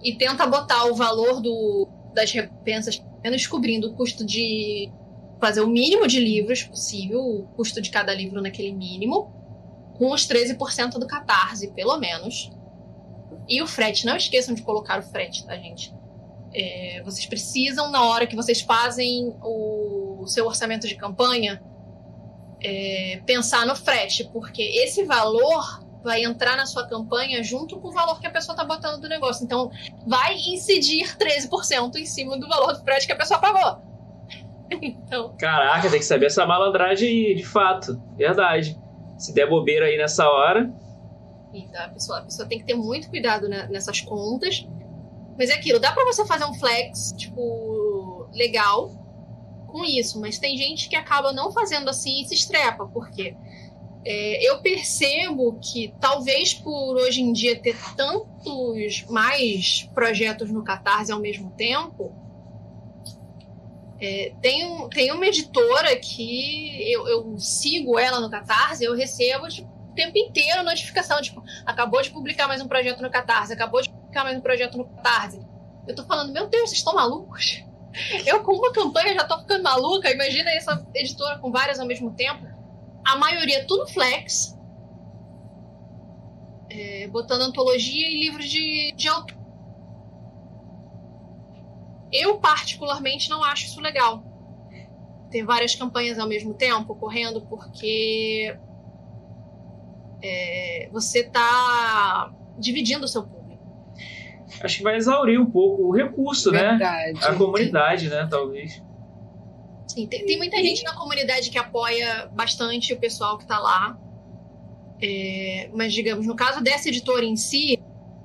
[0.01, 4.91] e tenta botar o valor do, das recompensas, menos cobrindo o custo de
[5.39, 9.31] fazer o mínimo de livros possível, o custo de cada livro naquele mínimo,
[10.01, 12.49] com os 13% do catarse, pelo menos.
[13.47, 15.93] E o frete, não esqueçam de colocar o frete, tá, gente?
[16.51, 21.61] É, vocês precisam, na hora que vocês fazem o seu orçamento de campanha,
[22.63, 27.91] é, pensar no frete, porque esse valor vai entrar na sua campanha junto com o
[27.91, 29.45] valor que a pessoa está botando do negócio.
[29.45, 29.69] Então,
[30.07, 33.83] vai incidir 13% em cima do valor do frete que a pessoa pagou.
[34.81, 35.35] Então...
[35.37, 38.01] Caraca, tem que saber essa malandragem de fato.
[38.15, 38.79] Verdade.
[39.21, 40.73] Se der bobeira aí nessa hora.
[41.53, 44.65] Então, a pessoa, a pessoa tem que ter muito cuidado né, nessas contas.
[45.37, 48.91] Mas é aquilo, dá para você fazer um flex, tipo, legal
[49.67, 53.35] com isso, mas tem gente que acaba não fazendo assim e se estrepa, porque
[54.03, 61.11] é, eu percebo que talvez por hoje em dia ter tantos mais projetos no Catarse
[61.11, 62.13] ao mesmo tempo,
[64.01, 69.47] é, tem, um, tem uma editora que eu, eu, sigo ela no Catarse, eu recebo
[69.47, 73.79] tipo, o tempo inteiro notificação, tipo, acabou de publicar mais um projeto no Catarse, acabou
[73.79, 75.39] de publicar mais um projeto no Catarse.
[75.87, 77.63] Eu tô falando, meu Deus, vocês estão malucos?
[78.25, 80.09] Eu, com uma campanha, já tô ficando maluca.
[80.09, 82.47] Imagina essa editora com várias ao mesmo tempo.
[83.05, 84.57] A maioria é tudo flex.
[86.69, 89.40] É, botando antologia e livros de, de autor.
[92.11, 94.23] Eu, particularmente, não acho isso legal.
[95.29, 98.55] Ter várias campanhas ao mesmo tempo correndo, porque
[100.21, 103.41] é, você está dividindo o seu público
[104.63, 106.59] acho que vai exaurir um pouco o recurso, né?
[106.59, 107.13] Verdade.
[107.13, 107.27] né?
[107.27, 108.27] A comunidade, né?
[108.29, 108.81] Talvez.
[109.87, 113.97] Sim, tem, tem, muita gente na comunidade que apoia bastante o pessoal que está lá.
[115.01, 117.81] É, mas, digamos, no caso dessa editora em si,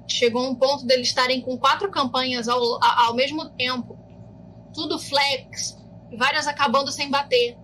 [0.09, 3.99] chegou um ponto deles estarem com quatro campanhas ao, ao mesmo tempo.
[4.75, 5.77] Tudo flex,
[6.17, 7.57] várias acabando sem bater.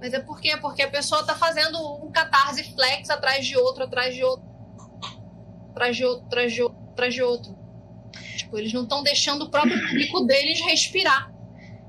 [0.00, 0.56] Mas é por quê?
[0.56, 4.46] Porque a pessoa está fazendo um catarse flex atrás de outro, atrás de outro,
[5.70, 7.58] atrás de outro, atrás de outro, atrás de outro.
[8.36, 11.32] Tipo, eles não estão deixando o próprio público deles respirar.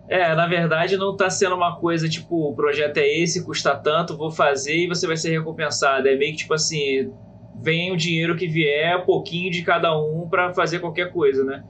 [0.08, 4.18] É, na verdade não está sendo uma coisa tipo, o projeto é esse, custa tanto,
[4.18, 6.08] vou fazer e você vai ser recompensado.
[6.08, 7.14] É meio que tipo assim,
[7.62, 11.64] vem o dinheiro que vier, pouquinho de cada um para fazer qualquer coisa, né?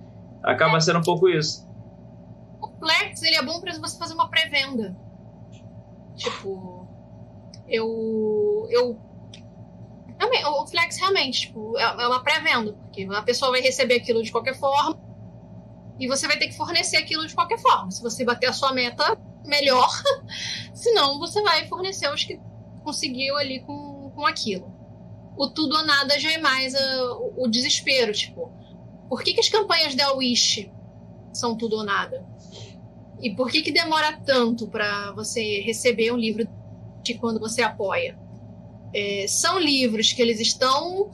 [0.43, 0.79] Acaba é.
[0.79, 1.67] sendo um pouco isso.
[2.61, 4.95] O Plex, ele é bom para você fazer uma pré-venda.
[6.15, 6.87] Tipo,
[7.67, 8.99] eu eu
[10.51, 14.31] o Flex realmente, tipo, é, é uma pré-venda, porque a pessoa vai receber aquilo de
[14.31, 14.99] qualquer forma
[15.97, 17.91] e você vai ter que fornecer aquilo de qualquer forma.
[17.91, 19.89] Se você bater a sua meta, melhor.
[20.73, 22.39] Senão, você vai fornecer os que
[22.83, 24.78] conseguiu ali com, com aquilo.
[25.39, 28.51] O tudo ou nada já é mais uh, o, o desespero, tipo,
[29.07, 30.71] por que, que as campanhas da Wish
[31.33, 32.23] são tudo ou nada?
[33.21, 36.47] E por que, que demora tanto para você receber um livro
[37.01, 38.17] de quando você apoia?
[38.93, 41.11] é, são livros que eles estão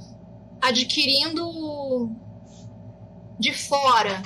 [0.61, 2.11] adquirindo
[3.39, 4.21] de fora.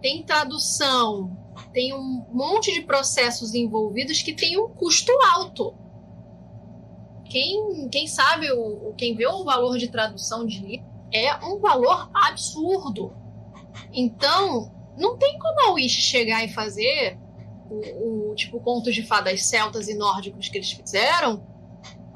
[0.00, 1.36] Tem tradução,
[1.72, 5.74] tem um monte de processos envolvidos que tem um custo alto.
[7.24, 12.10] Quem, quem sabe, o, quem vê o valor de tradução de livro é um valor
[12.12, 13.12] absurdo.
[13.92, 17.18] Então, não tem como a Wish chegar e fazer
[17.70, 21.54] o, o tipo contos de fadas celtas e nórdicos que eles fizeram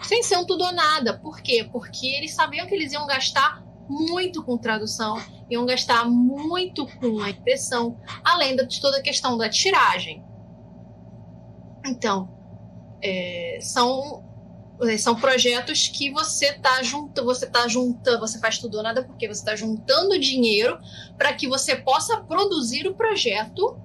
[0.02, 1.18] sem ser um tudo ou nada.
[1.18, 1.68] Por quê?
[1.70, 7.30] Porque eles sabiam que eles iam gastar muito com tradução, iam gastar muito com a
[7.30, 10.24] impressão, além de toda a questão da tiragem.
[11.86, 12.28] Então,
[13.02, 14.24] é, são
[14.98, 19.26] são projetos que você está junto, você tá junta, você faz tudo ou nada porque
[19.26, 20.78] você está juntando dinheiro
[21.16, 23.80] para que você possa produzir o projeto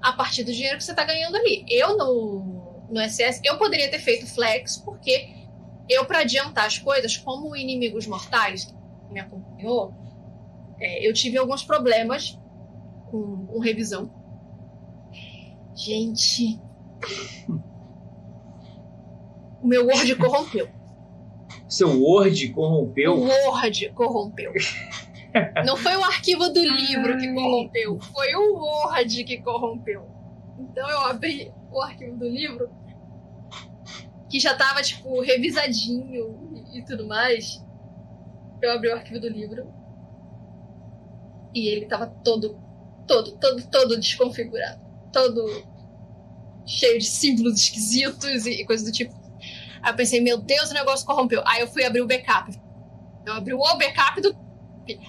[0.00, 1.64] a partir do dinheiro que você está ganhando ali.
[1.68, 5.42] Eu no, no SS eu poderia ter feito flex porque
[5.88, 8.74] eu, para adiantar as coisas, como Inimigos Mortais
[9.10, 9.94] me acompanhou,
[10.80, 12.38] é, eu tive alguns problemas
[13.10, 14.10] com, com revisão.
[15.74, 16.58] Gente.
[19.62, 20.68] o meu Word corrompeu.
[21.68, 23.14] Seu Word corrompeu?
[23.14, 24.52] O Word corrompeu.
[25.64, 30.06] Não foi o arquivo do livro que corrompeu, foi o Word que corrompeu.
[30.58, 32.70] Então eu abri o arquivo do livro
[34.28, 37.62] que já tava, tipo, revisadinho e, e tudo mais.
[38.60, 39.72] Eu abri o arquivo do livro.
[41.54, 42.58] E ele tava todo,
[43.06, 44.80] todo, todo, todo desconfigurado.
[45.12, 45.62] Todo
[46.64, 49.21] cheio de símbolos esquisitos e, e coisas do tipo.
[49.82, 51.42] Aí eu pensei, meu Deus, o negócio corrompeu.
[51.44, 52.56] Aí eu fui abrir o backup.
[53.26, 54.36] Eu abri o backup do.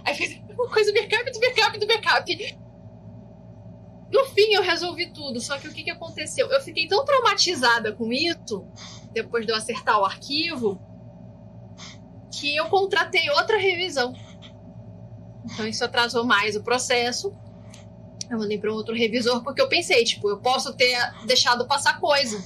[0.04, 2.58] Aí fez uma coisa, backup do backup do backup.
[4.12, 5.40] No fim, eu resolvi tudo.
[5.40, 6.48] Só que o que, que aconteceu?
[6.48, 8.66] Eu fiquei tão traumatizada com isso,
[9.12, 10.80] depois de eu acertar o arquivo,
[12.32, 14.14] que eu contratei outra revisão.
[15.46, 17.34] Então isso atrasou mais o processo.
[18.30, 22.44] Eu mandei para outro revisor porque eu pensei, tipo, eu posso ter deixado passar coisa.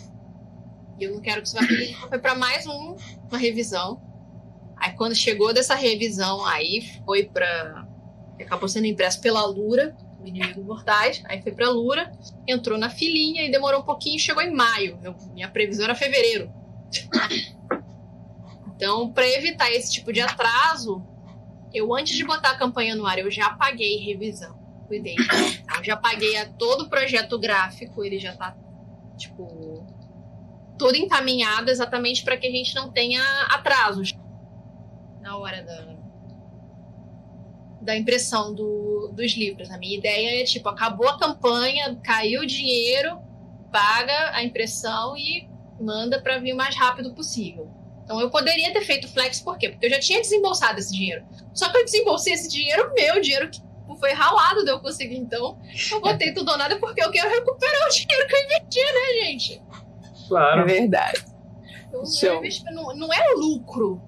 [0.99, 2.95] E eu não quero que isso vá Foi para mais um,
[3.29, 4.01] uma revisão.
[4.75, 7.87] Aí quando chegou dessa revisão, aí foi para
[8.39, 12.11] acabou sendo impresso pela Lura, o Inimigo Mortais, aí foi pra Lura,
[12.47, 14.99] entrou na filinha e demorou um pouquinho, chegou em maio.
[15.03, 16.51] Eu, minha previsão era fevereiro.
[18.75, 21.03] Então, para evitar esse tipo de atraso,
[21.73, 24.55] eu antes de botar a campanha no ar, eu já paguei revisão.
[24.87, 25.15] Cuidei.
[25.75, 28.55] Eu já paguei a todo o projeto gráfico, ele já tá
[29.17, 29.76] tipo
[30.77, 34.13] todo encaminhado exatamente para que a gente não tenha atrasos
[35.21, 35.97] na hora da
[37.87, 39.71] da impressão do, dos livros.
[39.71, 43.17] A minha ideia é tipo, acabou a campanha, caiu o dinheiro,
[43.71, 45.49] paga a impressão e
[45.79, 47.71] manda para vir o mais rápido possível.
[48.03, 49.69] Então eu poderia ter feito flex, por quê?
[49.69, 51.25] Porque eu já tinha desembolsado esse dinheiro.
[51.53, 53.61] Só que eu desembolsei esse dinheiro meu, dinheiro que
[53.99, 55.17] foi ralado de eu conseguir.
[55.17, 55.57] Então
[55.89, 59.25] eu botei tudo ou nada porque eu quero recuperar o dinheiro que eu investi, né,
[59.25, 59.61] gente?
[60.27, 60.61] Claro.
[60.61, 61.25] É verdade.
[61.87, 62.41] Então,
[62.73, 64.01] não, não é o lucro.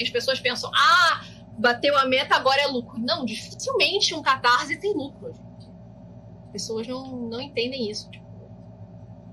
[0.00, 1.24] As pessoas pensam, ah,
[1.58, 2.98] bateu a meta, agora é lucro.
[2.98, 5.32] Não, dificilmente um catarse tem lucro.
[6.46, 8.10] As pessoas não, não entendem isso.
[8.10, 8.24] Tipo,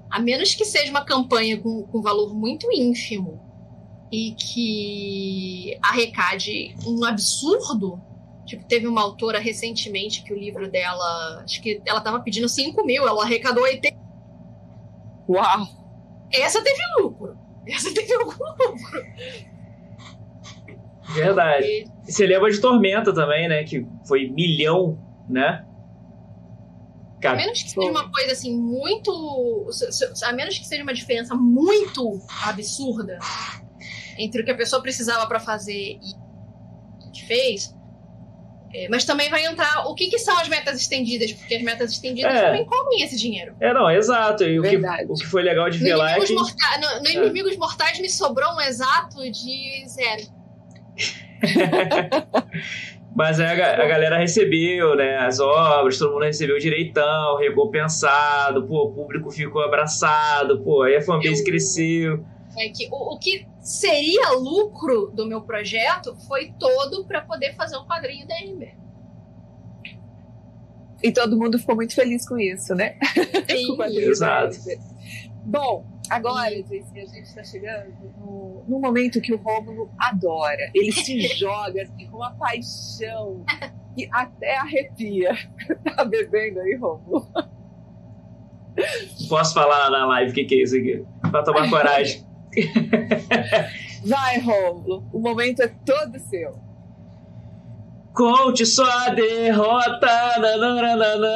[0.09, 3.41] a menos que seja uma campanha com, com valor muito ínfimo
[4.11, 8.01] e que arrecade um absurdo.
[8.45, 12.85] Tipo, teve uma autora recentemente que o livro dela, acho que ela tava pedindo 5
[12.85, 13.97] mil, ela arrecadou 80.
[15.29, 15.80] Uau!
[16.33, 17.37] Essa teve lucro.
[17.67, 19.01] Essa teve algum lucro.
[21.13, 21.65] Verdade.
[21.65, 23.63] E você lembra de Tormenta também, né?
[23.63, 24.97] Que foi milhão,
[25.29, 25.65] né?
[27.21, 29.69] Cara, a menos que seja uma coisa assim muito.
[30.23, 33.19] A menos que seja uma diferença muito absurda
[34.17, 37.75] entre o que a pessoa precisava para fazer e o que fez.
[38.73, 41.91] É, mas também vai entrar o que, que, são as metas estendidas, porque as metas
[41.91, 42.45] estendidas é.
[42.45, 43.53] também comem esse dinheiro.
[43.59, 44.43] É, não, exato.
[44.43, 44.77] E o que,
[45.09, 46.33] o que foi legal de ver lá é que.
[46.33, 46.55] Morta...
[46.79, 47.13] No, no é.
[47.13, 50.23] Inimigos Mortais me sobrou um exato de zero.
[53.13, 55.17] Mas a, a, galera recebeu, né?
[55.17, 61.01] As obras, todo mundo recebeu direitão, recompensado, pô, o público ficou abraçado, pô, aí a
[61.01, 62.25] fanbase Eu, cresceu.
[62.57, 67.77] É que o, o, que seria lucro do meu projeto foi todo para poder fazer
[67.77, 68.75] um quadrinho da Ember.
[71.03, 72.97] E todo mundo ficou muito feliz com isso, né?
[73.49, 74.57] Sim, exato.
[75.43, 80.69] Bom, agora, Jace, a gente está chegando no, no, momento que o Rômulo adora.
[80.75, 83.43] Ele se joga assim, com uma paixão
[83.95, 85.35] que até arrepia.
[85.95, 87.27] tá bebendo aí, Rômulo?
[89.27, 91.03] Posso falar na live o que, que é isso aqui?
[91.29, 92.23] Pra tomar coragem.
[94.05, 95.07] Vai, Rômulo.
[95.13, 96.59] O momento é todo seu.
[98.13, 100.07] Conte sua derrota.
[100.39, 101.31] Nananana.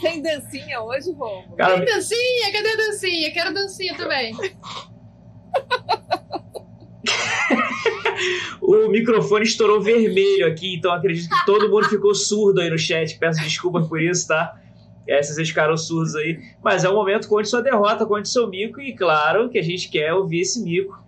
[0.00, 1.56] Tem dancinha hoje, Romulo?
[1.56, 2.52] Cara, Tem dancinha?
[2.52, 3.30] Cadê a dancinha?
[3.32, 4.34] Quero dancinha também.
[8.62, 13.18] o microfone estourou vermelho aqui, então acredito que todo mundo ficou surdo aí no chat.
[13.18, 14.54] Peço desculpas por isso, tá?
[15.06, 16.38] Se vocês ficaram surdos aí.
[16.62, 18.80] Mas é o momento, conte sua derrota, conte seu mico.
[18.80, 21.02] E claro que a gente quer ouvir esse mico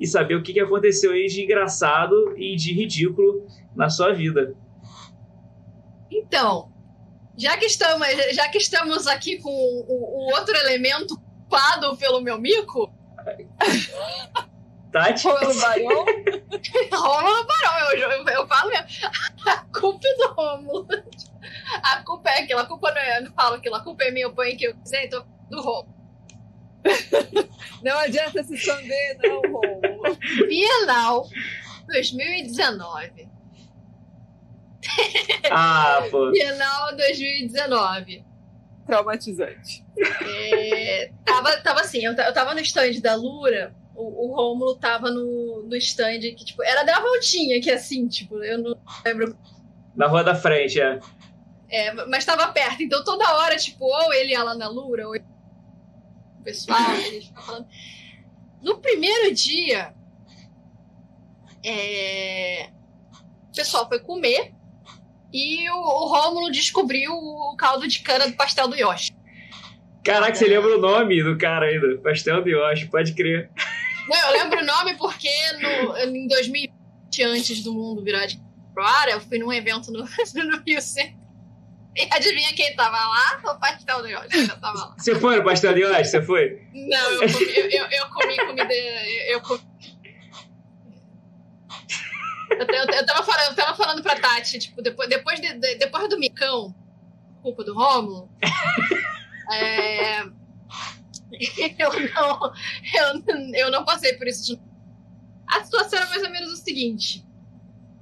[0.00, 4.54] e saber o que aconteceu aí de engraçado e de ridículo na sua vida.
[6.10, 6.72] Então,
[7.36, 11.16] já que estamos, já que estamos aqui com o, o outro elemento
[11.52, 12.92] culpado pelo meu mico.
[14.92, 15.26] Tati?
[15.26, 16.04] Rômulo Barão?
[16.92, 18.86] Rômulo Barão, eu, eu, eu falo mesmo.
[19.46, 20.86] A culpa é do Rômulo.
[21.82, 24.10] A culpa é aquilo, a culpa não é, eu não falo aquilo, a culpa é
[24.10, 26.02] minha, eu ponho que eu quiser, então do Rômulo.
[27.82, 30.18] Não adianta se esconder, não, Rômulo.
[30.48, 31.28] Bienal
[31.86, 33.28] 2019.
[35.50, 36.30] Ah, pô.
[36.30, 38.24] Bienal 2019.
[38.86, 39.84] Traumatizante.
[40.24, 45.10] É, tava, tava assim, eu, eu tava no stand da Lura, o, o Rômulo tava
[45.10, 49.36] no, no stand que, tipo, era da voltinha, que assim, tipo, eu não lembro.
[49.94, 50.98] Na rua da frente, é.
[51.72, 55.16] É, mas tava perto, então toda hora, tipo, ou ele ia lá na Lura, ou
[55.16, 57.66] o pessoal, eles falando.
[58.60, 59.94] No primeiro dia,
[61.64, 62.68] é,
[63.50, 64.52] o pessoal foi comer,
[65.32, 69.10] e o, o Rômulo descobriu o caldo de cana do pastel do Yoshi.
[70.04, 71.96] Caraca, você lembra o nome do cara ainda?
[71.98, 73.50] Pastel do Yoshi, pode crer.
[74.08, 76.72] Não, eu lembro o nome porque no, em 2020,
[77.22, 78.38] antes do mundo virar de
[78.74, 80.00] pro ar, eu fui num evento no,
[80.44, 81.21] no Rio Centro.
[81.94, 83.40] E adivinha quem tava lá?
[83.54, 84.12] O pastel de
[84.46, 84.94] já tava lá.
[84.96, 86.04] Você foi no pastel de hoje?
[86.06, 86.66] Você foi?
[86.72, 88.74] Não, eu comi, eu, eu, eu comi comida.
[88.74, 89.62] Eu, eu comi.
[92.50, 95.74] Eu, eu, eu, tava falando, eu tava falando pra Tati, tipo, depois, depois, de, de,
[95.76, 96.74] depois do micão,
[97.42, 98.30] culpa do Rômulo,
[99.52, 100.20] é,
[101.78, 102.52] eu, não,
[102.94, 104.60] eu, eu não passei por isso.
[105.46, 107.26] A situação era mais ou menos o seguinte: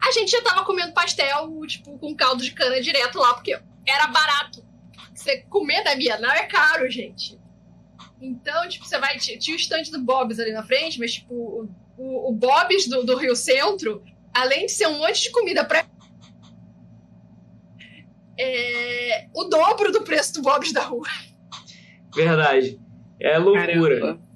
[0.01, 4.07] a gente já tava comendo pastel, tipo, com caldo de cana direto lá, porque era
[4.07, 4.64] barato.
[5.14, 7.39] Você comer da minha não é caro, gente.
[8.20, 9.16] Então, tipo, você vai.
[9.18, 13.05] Tinha o estande do Bob's ali na frente, mas, tipo, o, o, o Bob's do,
[13.05, 14.03] do Rio Centro,
[14.35, 15.87] além de ser um monte de comida pra.
[18.39, 21.09] É, o dobro do preço do Bob's da rua.
[22.14, 22.81] Verdade.
[23.18, 23.66] É loucura.
[23.66, 24.31] Caramba.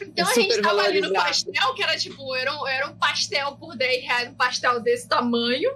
[0.00, 2.96] Então É a gente tava ali no pastel, que era tipo, era um, era um
[2.96, 5.70] pastel por 10 reais, um pastel desse tamanho,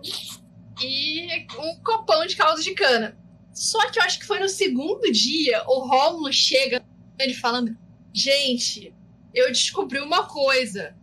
[0.80, 3.16] e um copão de caldo de cana.
[3.52, 6.82] Só que eu acho que foi no segundo dia, o Rômulo chega
[7.18, 7.76] ele falando:
[8.12, 8.94] Gente,
[9.34, 10.96] eu descobri uma coisa.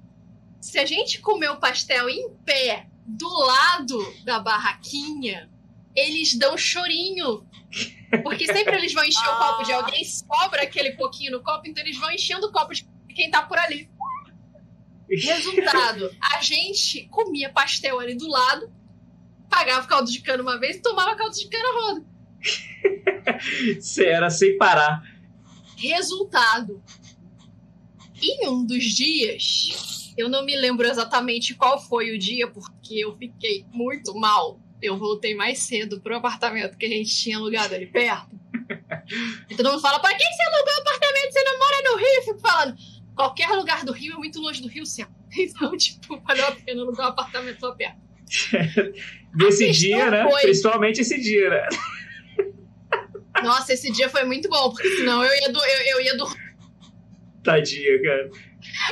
[0.60, 5.50] Se a gente comer o pastel em pé, do lado da barraquinha,
[5.96, 7.46] eles dão chorinho.
[8.24, 11.84] Porque sempre eles vão encher o copo de alguém, sobra aquele pouquinho no copo, então
[11.84, 13.90] eles vão enchendo o copo de quem tá por ali.
[15.10, 18.72] Resultado: a gente comia pastel ali do lado,
[19.50, 22.06] pagava caldo de cana uma vez e tomava caldo de cana roda.
[23.80, 25.02] Você era sem parar.
[25.76, 26.82] Resultado:
[28.22, 33.16] em um dos dias, eu não me lembro exatamente qual foi o dia, porque eu
[33.18, 34.60] fiquei muito mal.
[34.82, 38.38] Eu voltei mais cedo pro apartamento que a gente tinha alugado ali perto.
[39.50, 41.34] E todo mundo fala: pra que você alugou o apartamento?
[41.34, 42.08] Você não mora no Rio?
[42.08, 42.78] Eu fico falando:
[43.16, 45.14] qualquer lugar do Rio é muito longe do Rio Centro.
[45.36, 48.09] Então, tipo, valeu a pena alugar um apartamento lá perto.
[49.36, 50.24] Desse dia, né?
[50.30, 51.68] foi- Principalmente esse dia, né?
[53.44, 56.56] Nossa, esse dia foi muito bom, porque senão eu ia, do, eu, eu ia dormir.
[57.44, 58.30] Tadinha, cara.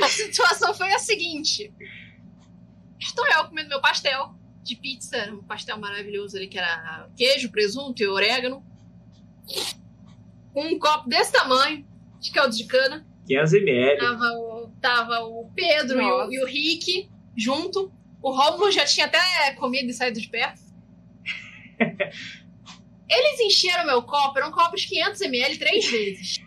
[0.02, 1.72] A situação foi a seguinte:
[2.98, 8.02] estou eu comendo meu pastel de pizza, um pastel maravilhoso ali que era queijo, presunto
[8.02, 8.64] e orégano.
[10.54, 11.86] Um copo desse tamanho
[12.20, 13.06] de caldo de cana.
[13.28, 13.98] 500ml.
[13.98, 17.92] Tava o, tava o Pedro e o, e o Rick junto.
[18.20, 20.60] O Romulo já tinha até comido e saído de perto.
[23.08, 26.38] Eles encheram meu copo, era um copo de 500ml três vezes.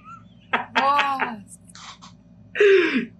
[0.79, 1.59] Nossa.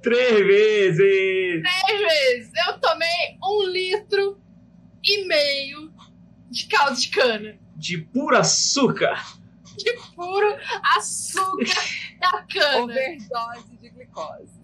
[0.01, 1.63] Três vezes!
[1.63, 2.51] Três vezes.
[2.67, 4.39] Eu tomei um litro
[5.03, 5.91] e meio
[6.49, 7.57] de caldo de cana.
[7.75, 9.25] De puro açúcar.
[9.77, 10.55] De puro
[10.95, 11.81] açúcar
[12.19, 12.83] da cana.
[12.83, 14.61] Overdose de glicose.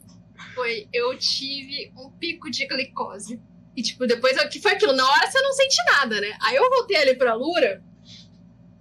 [0.54, 3.42] Foi, eu tive um pico de glicose.
[3.78, 4.92] E, tipo, depois, o que foi aquilo?
[4.94, 6.36] Na hora você não sente nada, né?
[6.42, 7.84] Aí eu voltei ali pra Lura.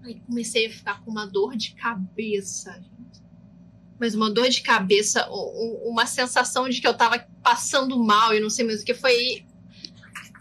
[0.03, 3.23] Aí comecei a ficar com uma dor de cabeça, gente.
[4.01, 5.35] Mas uma dor de cabeça, um-
[5.85, 8.95] um- uma sensação de que eu tava passando mal e não sei mais o que.
[8.95, 9.45] Foi.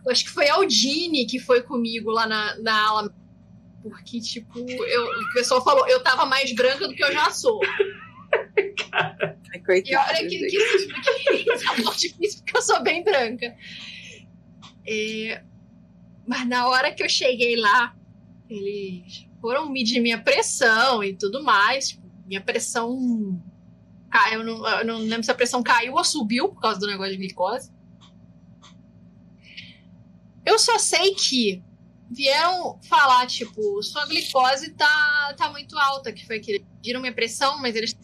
[0.05, 3.13] eu acho que foi a Aldine que foi comigo lá na, na aula.
[3.83, 7.59] Porque, tipo, eu, o pessoal falou, eu tava mais branca do que eu já sou.
[8.93, 10.87] Ai, E coitada, olha que, gente.
[10.87, 13.55] que, que é muito difícil, porque eu sou bem branca.
[16.27, 17.95] Mas na hora que eu cheguei lá,
[18.49, 21.89] eles foram medir minha pressão e tudo mais.
[21.89, 23.41] Tipo, minha pressão
[24.09, 26.87] caiu, eu não, eu não lembro se a pressão caiu ou subiu por causa do
[26.87, 27.71] negócio de glicose.
[30.45, 31.63] Eu só sei que
[32.09, 37.13] vieram falar, tipo, sua glicose tá, tá muito alta, que foi que eles mediram minha
[37.13, 37.95] pressão, mas eles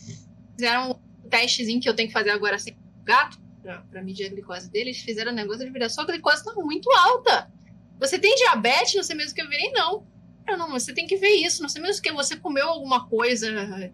[0.56, 4.26] fizeram um testezinho que eu tenho que fazer agora sem o gato, pra, pra medir
[4.26, 7.52] a glicose deles, fizeram o negócio de virar, sua glicose tá muito alta.
[8.00, 10.06] Você tem diabetes, não sei mesmo o que eu virei, não.
[10.48, 13.08] Eu não, você tem que ver isso, não sei mesmo o que você comeu alguma
[13.08, 13.92] coisa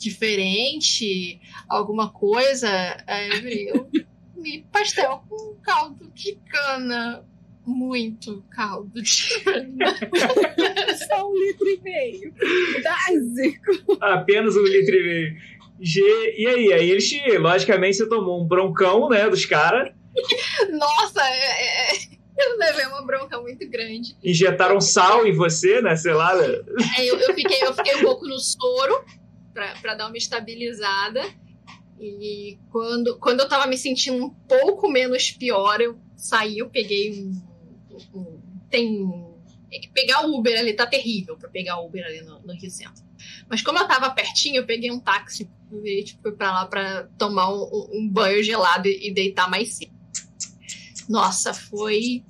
[0.00, 2.68] diferente, alguma coisa.
[3.06, 3.88] Aí eu virei, eu
[4.34, 7.24] comi pastel com caldo de cana.
[7.66, 9.94] Muito caldo de cana.
[11.08, 12.34] Só um litro e meio.
[12.82, 13.98] Básico.
[14.00, 15.36] Apenas um litro e meio.
[15.80, 16.00] G...
[16.36, 16.72] E aí?
[16.72, 19.92] Aí eles, te- logicamente, você tomou um broncão, né, dos caras.
[20.70, 24.16] Nossa, é- é- eu levei uma bronca muito grande.
[24.24, 26.34] Injetaram sal em você, né, sei lá.
[26.36, 26.46] né?
[26.96, 29.04] Aí eu, eu fiquei, eu fiquei um pouco no soro
[29.52, 31.22] pra, pra dar uma estabilizada.
[31.98, 37.12] E quando, quando eu tava me sentindo um pouco menos pior, eu saí, eu peguei
[37.12, 37.42] um.
[38.14, 38.40] um-
[38.70, 39.06] tem.
[39.70, 42.54] é que Pegar o Uber ali tá terrível pra pegar o Uber ali no, no
[42.54, 43.04] Rio Centro.
[43.48, 45.48] Mas como eu tava pertinho, eu peguei um táxi
[45.84, 49.74] e tipo, fui pra lá pra tomar um, um- banho gelado e, e deitar mais
[49.74, 49.92] cedo.
[51.08, 52.22] Nossa, foi.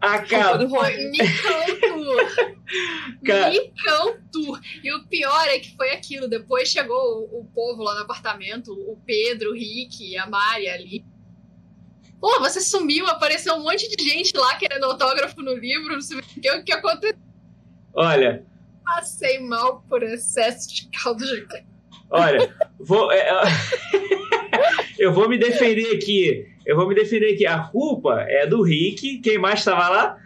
[0.00, 0.68] Acabou.
[0.68, 0.96] Foi.
[3.50, 4.60] Micão Tour.
[4.82, 6.28] E o pior é que foi aquilo.
[6.28, 6.96] Depois chegou
[7.30, 11.04] o, o povo lá no apartamento, o Pedro, o Rick, a Mari ali.
[12.20, 16.18] Pô, você sumiu, apareceu um monte de gente lá querendo autógrafo no livro, não sei
[16.18, 17.18] o que, o que aconteceu.
[17.92, 18.44] Olha,
[18.86, 21.66] Passei mal por excesso de caldo de cana.
[22.08, 23.42] olha, vou, é, é,
[24.96, 26.46] eu vou me defender aqui.
[26.64, 27.44] Eu vou me defender aqui.
[27.44, 29.18] A culpa é do Rick.
[29.18, 30.16] Quem mais estava lá?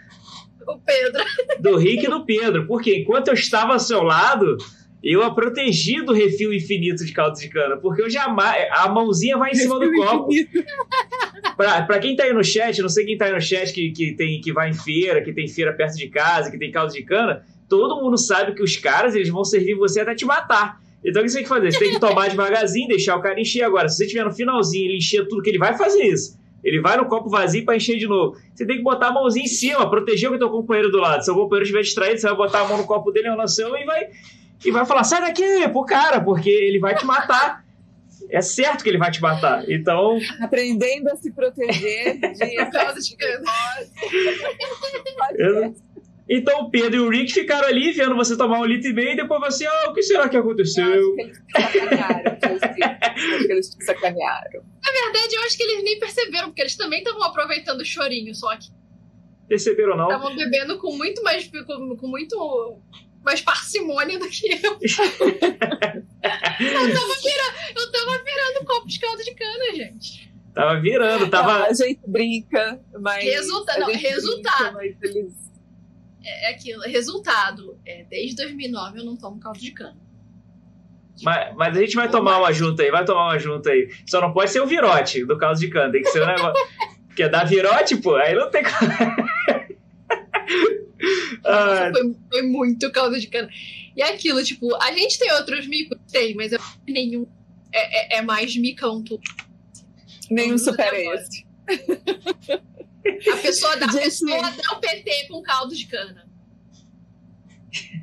[0.69, 1.25] O Pedro.
[1.59, 2.67] Do Rick e do Pedro.
[2.67, 4.59] Porque enquanto eu estava ao seu lado,
[5.03, 7.79] eu a protegi do refil infinito de caldo de cana.
[7.79, 8.69] Porque eu jamais.
[8.73, 10.29] A mãozinha vai em cima do copo.
[11.57, 13.91] Pra, pra quem tá aí no chat, não sei quem tá aí no chat que,
[13.91, 16.93] que, tem, que vai em feira, que tem feira perto de casa, que tem caldo
[16.93, 20.81] de cana, todo mundo sabe que os caras eles vão servir você até te matar.
[21.03, 21.73] Então o que você tem que fazer?
[21.73, 23.89] Você tem que tomar devagarzinho, deixar o cara encher agora.
[23.89, 26.39] Se você estiver no finalzinho ele encher tudo, que ele vai fazer isso.
[26.63, 28.37] Ele vai no copo vazio pra encher de novo.
[28.55, 31.25] Você tem que botar a mãozinha em cima, proteger o teu companheiro do lado.
[31.25, 33.47] Se o companheiro estiver distraído, você vai botar a mão no copo dele ou na
[33.47, 34.09] seu e vai,
[34.63, 37.65] e vai falar: sai daqui pro cara, porque ele vai te matar.
[38.29, 39.69] É certo que ele vai te matar.
[39.69, 43.51] Então, Aprendendo a se proteger de Caldo de cana.
[46.31, 48.93] Eu- então o Pedro e o Rick ficaram ali vendo você tomar um litro e
[48.93, 50.85] meio e depois você, ah, o que será que Eu aconteceu?
[51.57, 52.99] acho que eles te sacanearam, Chelsea.
[53.03, 54.63] Acho que eles te sacanearam.
[54.85, 58.35] Na verdade, eu acho que eles nem perceberam, porque eles também estavam aproveitando o chorinho,
[58.35, 58.69] só que
[59.49, 60.07] Perceberam ou não?
[60.07, 61.51] estavam bebendo com muito mais.
[61.67, 62.79] Com, com muito
[63.25, 64.79] mais parcimônia do que eu.
[64.81, 64.81] eu,
[65.41, 70.31] tava virando, eu tava virando copo de caldo de cana, gente.
[70.55, 71.65] Tava virando, Não, tava.
[71.67, 73.25] a gente brinca, mas.
[73.25, 74.77] Resulta- não, resultado.
[74.77, 75.40] brinca, mas eles-
[76.23, 76.83] É, é aquilo.
[76.83, 79.99] Resultado: é, desde 2009 eu não tomo caldo de cana.
[81.23, 83.91] Mas, mas a gente vai tomar uma junta aí, vai tomar uma junta aí.
[84.07, 86.67] Só não pode ser o virote do caso de cana, tem que ser um negócio.
[87.07, 88.91] Porque dar virote, pô, aí não tem como.
[91.43, 93.49] Ah, Foi, foi muito caldo de cana.
[93.97, 95.99] E é aquilo, tipo, a gente tem outros micos?
[96.13, 97.27] Tem, mas eu acho que nenhum
[97.73, 99.23] é, é, é mais micão tudo.
[100.31, 101.47] Nenhum supera esse.
[103.33, 104.05] A pessoa dá, a Gente.
[104.05, 106.29] pessoa dá o PT com caldo de cana.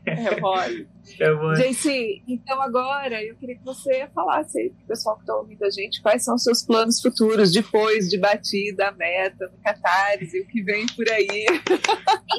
[0.05, 0.87] É, olha.
[1.19, 1.53] é bom.
[1.53, 5.69] JC, então agora eu queria que você falasse aí pro pessoal que está ouvindo a
[5.69, 10.47] gente quais são os seus planos futuros depois de batida a meta no Catarse, o
[10.47, 11.45] que vem por aí.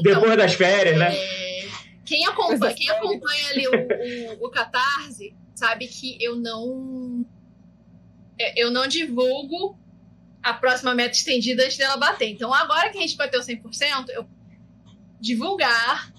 [0.02, 1.14] Depois das férias, né?
[1.14, 1.68] É,
[2.06, 7.26] quem acompanha, quem acompanha ali o, o, o Catarse sabe que eu não.
[8.56, 9.76] Eu não divulgo
[10.42, 12.28] a próxima meta estendida antes dela bater.
[12.28, 14.26] Então, agora que a gente bateu 100%, eu
[15.20, 16.12] divulgar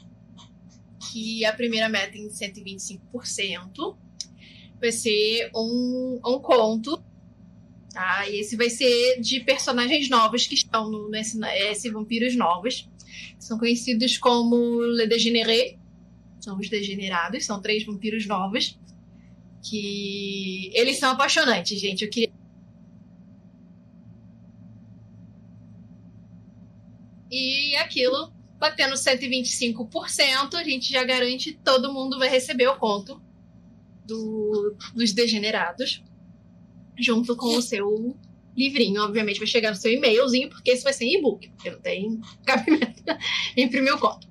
[1.11, 3.97] que a primeira meta em 125%
[4.79, 7.01] vai ser um, um conto.
[7.91, 8.27] Tá?
[8.29, 12.87] E esse vai ser de personagens novos que estão no, nesse, esse vampiros novos.
[13.39, 15.77] São conhecidos como Le Dégénérés.
[16.39, 17.45] São os degenerados.
[17.45, 18.77] São três vampiros novos.
[19.63, 22.05] Que eles são apaixonantes, gente.
[22.05, 22.38] Eu queria.
[27.29, 33.21] E aquilo, batendo 125%, a gente já garante todo mundo vai receber o conto
[34.05, 36.03] do, dos degenerados.
[36.97, 38.17] Junto com o seu
[38.59, 39.01] livrinho.
[39.01, 43.03] Obviamente vai chegar no seu e-mailzinho, porque esse vai ser e-book, porque não tem cabimento
[43.55, 44.27] imprimir o conto.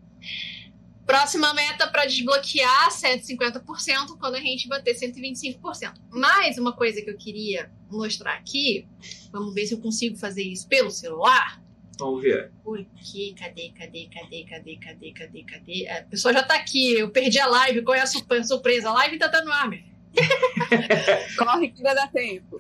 [1.07, 5.95] Próxima meta para desbloquear 150% quando a gente bater 125%.
[6.11, 8.87] Mais uma coisa que eu queria mostrar aqui,
[9.33, 11.63] vamos ver se eu consigo fazer isso pelo celular.
[11.99, 12.53] Vamos ver.
[12.63, 15.89] Porque, cadê, cadê, cadê, cadê, cadê, cadê, cadê?
[15.89, 18.89] A pessoa já tá aqui, eu perdi a live, qual é a surpre- surpresa?
[18.91, 19.69] A live tá tá no ar.
[21.37, 22.57] Corre que ainda dá tempo.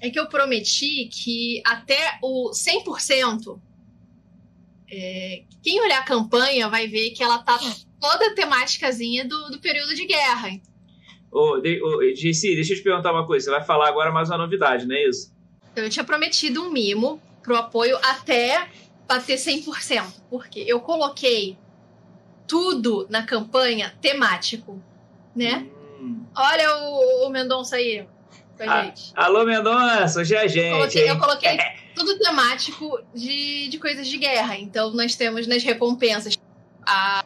[0.00, 3.60] É que eu prometi que até o 100%,
[4.90, 7.58] é, quem olhar a campanha vai ver que ela tá
[8.00, 10.50] toda temáticazinha do, do período de guerra.
[11.32, 13.46] Ô, de, ô, JC, deixa eu te perguntar uma coisa.
[13.46, 15.33] Você vai falar agora mais uma novidade, não é isso?
[15.74, 18.68] Então, eu tinha prometido um mimo pro apoio até
[19.08, 21.58] bater 100%, porque eu coloquei
[22.46, 24.80] tudo na campanha temático,
[25.34, 25.66] né?
[26.00, 26.24] Hum.
[26.36, 28.06] Olha o, o Mendonça aí
[28.56, 29.10] com a Ah, gente.
[29.16, 30.70] Alô, Mendonça, hoje é a Eu gente.
[30.72, 31.08] coloquei, hein?
[31.08, 31.56] eu coloquei
[31.96, 34.56] tudo temático de, de coisas de guerra.
[34.56, 36.38] Então, nós temos nas recompensas
[36.86, 37.24] a-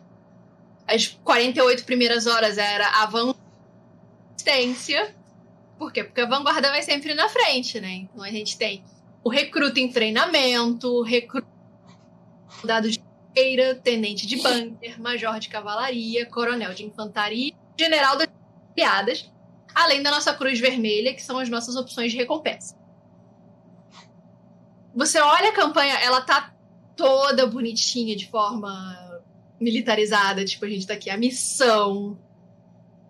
[0.86, 3.06] as 48 primeiras horas era a
[4.38, 5.14] resistência.
[5.78, 6.02] Por quê?
[6.02, 8.08] Porque a vanguarda vai sempre na frente, né?
[8.12, 8.84] Então a gente tem
[9.22, 11.46] o recruta em treinamento, recruta
[12.48, 13.00] soldado de
[13.34, 18.28] feira, tenente de bunker, major de cavalaria, coronel de infantaria, general das
[18.74, 19.30] piadas,
[19.74, 22.76] além da nossa cruz vermelha, que são as nossas opções de recompensa.
[24.94, 26.52] Você olha a campanha, ela tá
[26.96, 29.22] toda bonitinha, de forma
[29.60, 30.44] militarizada.
[30.44, 32.18] Tipo, a gente tá aqui a missão,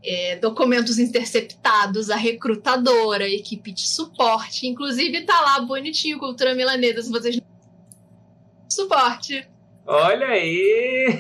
[0.03, 4.67] é, documentos interceptados, a recrutadora, a equipe de suporte.
[4.67, 7.41] Inclusive, tá lá bonitinho, cultura milanesa, se vocês
[8.69, 9.47] suporte.
[9.87, 11.19] Olha aí!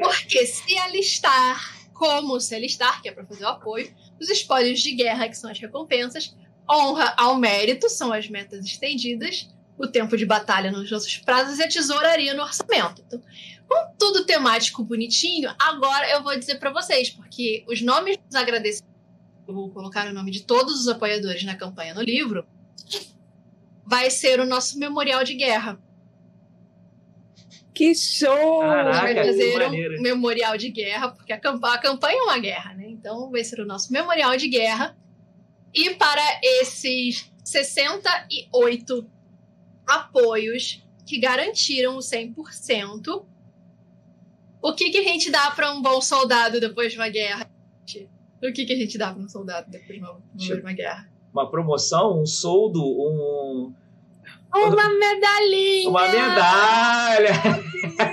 [0.00, 1.60] Porque se alistar,
[1.92, 5.50] como se alistar, que é para fazer o apoio, os espólios de guerra, que são
[5.50, 6.34] as recompensas,
[6.70, 11.62] honra ao mérito, são as metas estendidas, o tempo de batalha nos nossos prazos e
[11.62, 13.02] a tesouraria no orçamento.
[13.06, 13.20] Então,
[13.68, 18.94] com tudo temático bonitinho, agora eu vou dizer para vocês, porque os nomes dos agradecimentos,
[19.46, 22.46] eu vou colocar o nome de todos os apoiadores na campanha no livro,
[23.84, 25.78] vai ser o nosso memorial de guerra.
[27.74, 28.60] Que show!
[28.60, 32.74] Caraca, vai fazer um memorial de guerra, porque a, camp a campanha é uma guerra,
[32.74, 32.86] né?
[32.86, 34.96] Então vai ser o nosso memorial de guerra.
[35.74, 39.10] E para esses 68
[39.86, 43.24] apoios que garantiram o 100%,
[44.62, 47.50] o que, que a gente dá para um bom soldado depois de uma guerra?
[48.42, 50.72] O que, que a gente dá para um soldado depois de uma, depois de uma
[50.72, 51.08] guerra?
[51.32, 53.74] Uma promoção, um soldo, um
[54.54, 55.90] uma medalhinha!
[55.90, 57.32] Uma medalha!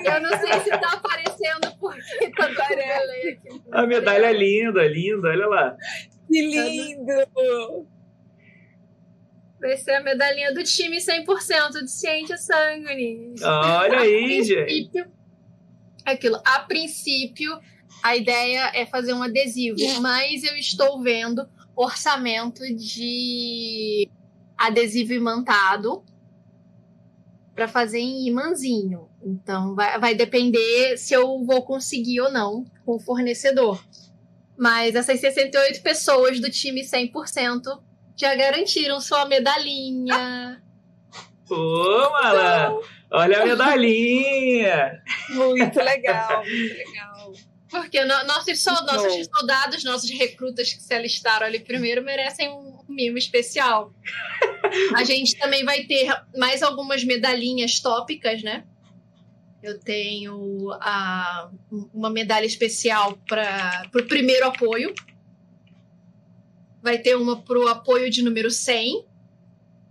[0.05, 3.39] Eu não sei se tá aparecendo porque tá aqui.
[3.71, 5.77] A medalha é linda, linda, olha lá.
[6.27, 7.87] Que lindo!
[9.61, 13.35] Vai ser a medalhinha do time 100% de ciência sangue.
[13.43, 15.05] Olha aí, gente.
[16.03, 16.41] Aquilo.
[16.43, 17.59] A princípio,
[18.03, 24.09] a ideia é fazer um adesivo, mas eu estou vendo orçamento de
[24.57, 26.03] adesivo imantado
[27.53, 29.07] para fazer em imãzinho.
[29.23, 33.83] Então vai, vai depender se eu vou conseguir ou não com o fornecedor.
[34.57, 37.61] Mas essas 68 pessoas do time 100%
[38.21, 40.61] já garantiram sua medalhinha.
[41.47, 42.79] Pô, Mala!
[43.09, 45.01] Olha a medalhinha!
[45.29, 47.33] Muito legal, muito legal.
[47.67, 53.17] Porque no, nossos, nossos soldados, nossos recrutas que se alistaram ali primeiro merecem um mimo
[53.17, 53.91] especial.
[54.95, 56.07] A gente também vai ter
[56.37, 58.65] mais algumas medalhinhas tópicas, né?
[59.63, 61.49] Eu tenho a,
[61.93, 64.93] uma medalha especial para o primeiro apoio.
[66.81, 69.05] Vai ter uma para o apoio de número 100.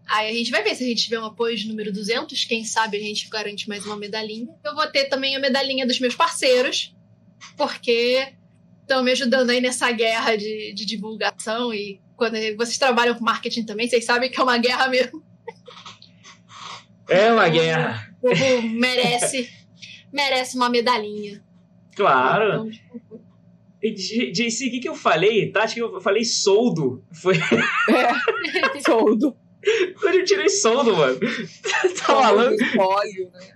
[0.09, 2.45] Aí a gente vai ver se a gente tiver um apoio de número 200.
[2.45, 4.49] Quem sabe a gente garante mais uma medalhinha.
[4.65, 6.95] Eu vou ter também a medalhinha dos meus parceiros,
[7.57, 8.35] porque
[8.83, 13.65] estão me ajudando aí nessa guerra de, de divulgação e quando vocês trabalham com marketing
[13.65, 15.25] também, vocês sabem que é uma guerra mesmo.
[17.09, 18.15] É uma guerra.
[18.23, 19.51] O povo merece,
[20.13, 21.43] merece uma medalhinha.
[21.97, 22.69] Claro.
[22.69, 23.10] Então, tipo...
[23.83, 25.51] JC, o que, que eu falei?
[25.51, 27.03] Tá, acho que eu falei soldo.
[27.13, 27.37] Foi.
[27.37, 29.37] É, soldo.
[30.01, 31.19] Quando eu tirei soldo, mano.
[32.05, 32.61] tá falando.
[32.61, 33.49] Espólio, né?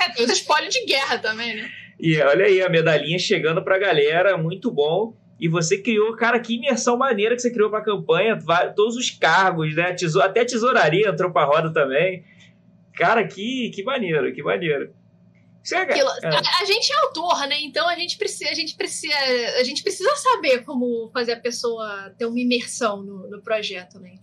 [0.00, 1.70] É, tem os espólios de guerra também, né?
[1.98, 5.14] E olha aí a medalhinha chegando pra galera, muito bom.
[5.38, 8.38] E você criou, cara, que imersão maneira que você criou pra campanha,
[8.74, 9.94] todos os cargos, né?
[10.22, 12.24] Até tesouraria entrou pra roda também.
[12.94, 14.92] Cara, que, que maneiro, que maneiro.
[15.72, 16.26] É, Aquilo, é.
[16.26, 17.56] a, a, gente é autor, né?
[17.60, 19.14] Então a gente precisa, a gente precisa,
[19.58, 24.14] a gente precisa saber como fazer a pessoa ter uma imersão no, no projeto, né?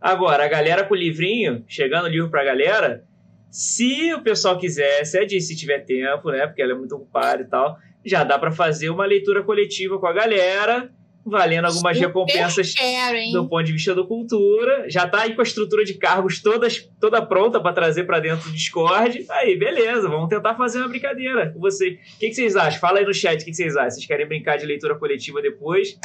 [0.00, 3.04] Agora, a galera com o livrinho, chegando o livro pra galera,
[3.50, 6.46] se o pessoal quiser, se a se tiver tempo, né?
[6.46, 10.06] Porque ela é muito ocupada e tal, já dá para fazer uma leitura coletiva com
[10.06, 10.92] a galera,
[11.24, 14.88] valendo algumas Super recompensas quero, do ponto de vista da cultura.
[14.90, 18.50] Já tá aí com a estrutura de cargos todas, toda pronta para trazer para dentro
[18.50, 19.24] do Discord.
[19.30, 21.98] Aí, beleza, vamos tentar fazer uma brincadeira com você.
[22.16, 22.78] O que, que vocês acham?
[22.78, 23.90] Fala aí no chat o que, que vocês acham.
[23.90, 25.98] Vocês querem brincar de leitura coletiva depois?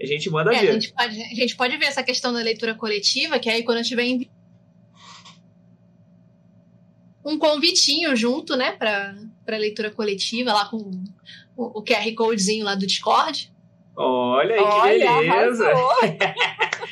[0.00, 0.68] A gente manda é, ver.
[0.70, 3.78] A gente, pode, a gente pode ver essa questão da leitura coletiva, que aí quando
[3.78, 4.28] eu tiver em
[7.24, 10.78] um convitinho junto, né, para leitura coletiva, lá com
[11.56, 13.52] o, o QR Codezinho lá do Discord.
[14.00, 15.68] Olha aí, que Olha, beleza!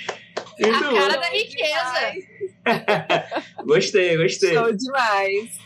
[0.58, 2.12] a cara da riqueza.
[3.64, 4.54] gostei, gostei.
[4.54, 5.56] Show demais.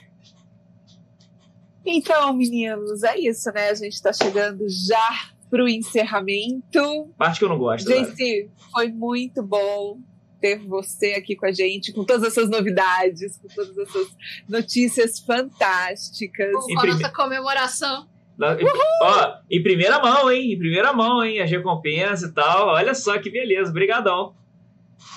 [1.86, 3.70] Então, meninos, é isso, né?
[3.70, 7.10] A gente está chegando já para o encerramento.
[7.16, 7.88] Parte que eu não gosto.
[7.88, 9.98] Gente, foi muito bom
[10.42, 14.08] ter você aqui com a gente, com todas essas novidades, com todas essas
[14.46, 16.52] notícias fantásticas.
[16.52, 18.09] Com a nossa comemoração.
[19.02, 20.52] Ó, em primeira mão, hein?
[20.52, 21.40] Em primeira mão, hein?
[21.40, 22.68] A recompensa e tal.
[22.68, 23.70] Olha só que beleza.
[23.70, 24.34] Obrigadão.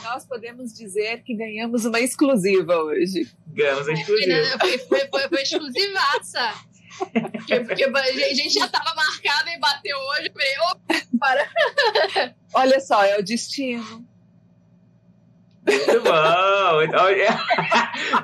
[0.04, 3.28] Nós podemos dizer que ganhamos uma exclusiva hoje.
[3.48, 4.60] Ganhamos a exclusiva.
[4.60, 6.54] Foi, foi, foi, foi exclusivaça.
[6.98, 10.28] Porque, porque, a gente já estava marcado e bateu hoje.
[10.28, 12.34] Eu falei, opa, para.
[12.54, 14.06] Olha só, é o destino.
[15.66, 16.10] Muito bom.
[16.12, 17.40] Olha,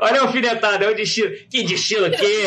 [0.01, 1.31] olha a alfinetada, é o destino.
[1.49, 2.43] Que destino o quê?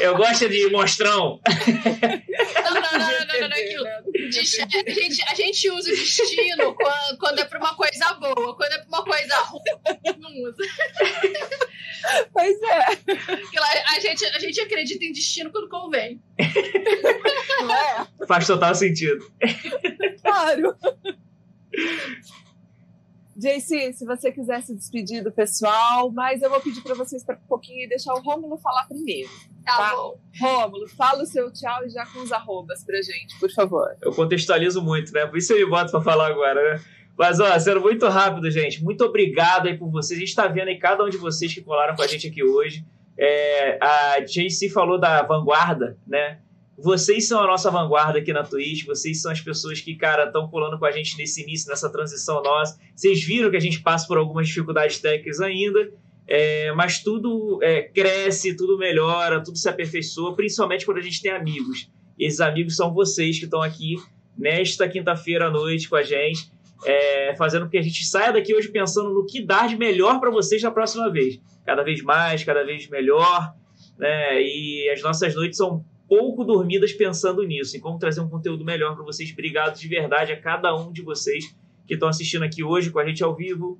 [0.00, 1.40] Eu gosto de monstrão.
[1.46, 3.84] Não, não, não, não, não, não, não, aquilo.
[4.30, 8.56] Desti- a, gente, a gente usa o destino quando, quando é pra uma coisa boa,
[8.56, 10.62] quando é pra uma coisa ruim, não usa.
[12.32, 12.84] Pois é,
[13.96, 16.20] a, gente, a gente acredita em destino quando convém.
[17.60, 18.06] não é?
[18.26, 19.30] Faz total sentido.
[20.22, 20.76] Claro.
[23.36, 27.40] JC, se você quiser se despedir do pessoal, mas eu vou pedir para você esperar
[27.42, 29.28] um pouquinho e deixar o Rômulo falar primeiro.
[29.64, 29.96] Tá, Tá.
[29.96, 30.18] bom.
[30.40, 33.96] Rômulo, fala o seu tchau e já com os arrobas pra gente, por favor.
[34.02, 35.26] Eu contextualizo muito, né?
[35.26, 36.80] Por isso eu me boto pra falar agora, né?
[37.16, 38.82] Mas, ó, sendo muito rápido, gente.
[38.82, 40.18] Muito obrigado aí por vocês.
[40.18, 42.42] A gente tá vendo aí cada um de vocês que colaram com a gente aqui
[42.42, 42.84] hoje.
[43.16, 46.40] É, a JC falou da vanguarda, né?
[46.76, 48.84] Vocês são a nossa vanguarda aqui na Twitch.
[48.84, 52.42] Vocês são as pessoas que, cara, estão colando com a gente nesse início, nessa transição
[52.42, 52.78] nossa.
[52.94, 55.92] Vocês viram que a gente passa por algumas dificuldades técnicas ainda.
[56.26, 61.30] É, mas tudo é, cresce, tudo melhora, tudo se aperfeiçoa, principalmente quando a gente tem
[61.30, 61.90] amigos.
[62.18, 63.96] E esses amigos são vocês que estão aqui
[64.36, 66.50] nesta quinta-feira à noite com a gente,
[66.84, 70.18] é, fazendo com que a gente saia daqui hoje pensando no que dar de melhor
[70.18, 71.40] para vocês na próxima vez.
[71.64, 73.54] Cada vez mais, cada vez melhor.
[73.98, 74.42] Né?
[74.42, 78.94] E as nossas noites são pouco dormidas pensando nisso, em como trazer um conteúdo melhor
[78.94, 79.30] para vocês.
[79.32, 81.54] Obrigado de verdade a cada um de vocês
[81.86, 83.78] que estão assistindo aqui hoje com a gente ao vivo,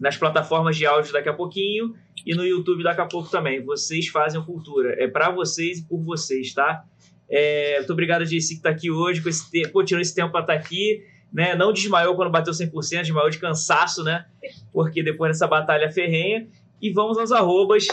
[0.00, 3.62] nas plataformas de áudio daqui a pouquinho e no YouTube daqui a pouco também.
[3.64, 4.94] Vocês fazem cultura.
[4.98, 6.84] É para vocês e por vocês, tá?
[7.28, 10.42] É, muito obrigado JC que está aqui hoje, com esse tempo, tirou esse tempo para
[10.42, 11.04] estar aqui.
[11.32, 11.54] Né?
[11.54, 14.26] Não desmaiou quando bateu 100%, desmaiou de cansaço, né?
[14.72, 16.46] Porque depois dessa batalha ferrenha.
[16.80, 17.86] E vamos aos arrobas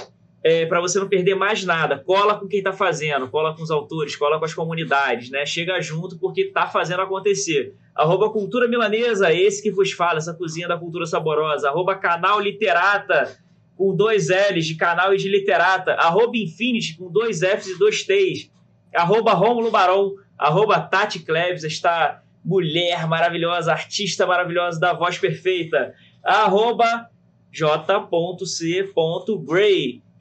[0.43, 1.97] é, para você não perder mais nada.
[1.97, 5.45] Cola com quem está fazendo, cola com os autores, cola com as comunidades, né?
[5.45, 7.73] Chega junto porque está fazendo acontecer.
[7.95, 11.69] Arroba Cultura Milanesa, esse que vos fala, essa cozinha da cultura saborosa.
[11.69, 13.37] Arroba Canal Literata,
[13.77, 15.93] com dois L's de canal e de literata.
[15.93, 18.51] Arroba Infinity, com dois F's e dois T's.
[18.93, 20.15] Arroba Rômulo Barão.
[20.37, 25.93] Arroba Tati Cleves, esta mulher maravilhosa, artista maravilhosa da voz perfeita.
[26.21, 27.07] Arroba
[27.49, 27.93] j.c.gray.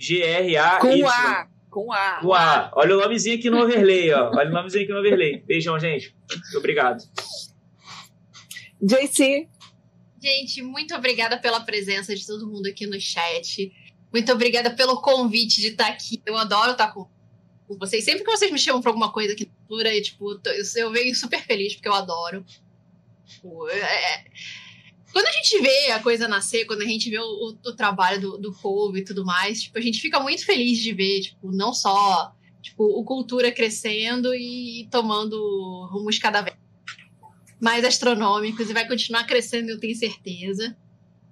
[0.02, 0.80] G-R-A-Y.
[0.80, 2.18] Com A, com A.
[2.20, 2.70] Com A.
[2.74, 4.30] Olha o nomezinho aqui no overlay, ó.
[4.34, 5.42] Olha o nomezinho aqui no overlay.
[5.46, 6.14] Beijão, gente.
[6.28, 7.02] Muito obrigado.
[8.80, 9.48] JC,
[10.20, 13.72] Gente, muito obrigada pela presença de todo mundo aqui no chat.
[14.12, 16.22] Muito obrigada pelo convite de estar aqui.
[16.24, 17.08] Eu adoro estar com,
[17.66, 18.04] com vocês.
[18.04, 20.40] Sempre que vocês me chamam para alguma coisa aqui na cultura, eu, tipo,
[20.76, 22.44] eu venho super feliz, porque eu adoro.
[23.26, 23.78] Tipo, é-
[24.14, 24.24] é-
[25.12, 28.38] Quando a gente vê a coisa nascer, quando a gente vê o, o- trabalho do,
[28.38, 31.72] do povo e tudo mais, tipo, a gente fica muito feliz de ver, tipo, não
[31.74, 32.32] só
[32.62, 35.36] tipo, o cultura crescendo e tomando
[35.92, 36.56] rumos cada vez
[37.60, 40.76] mais astronômicos e vai continuar crescendo, eu tenho certeza.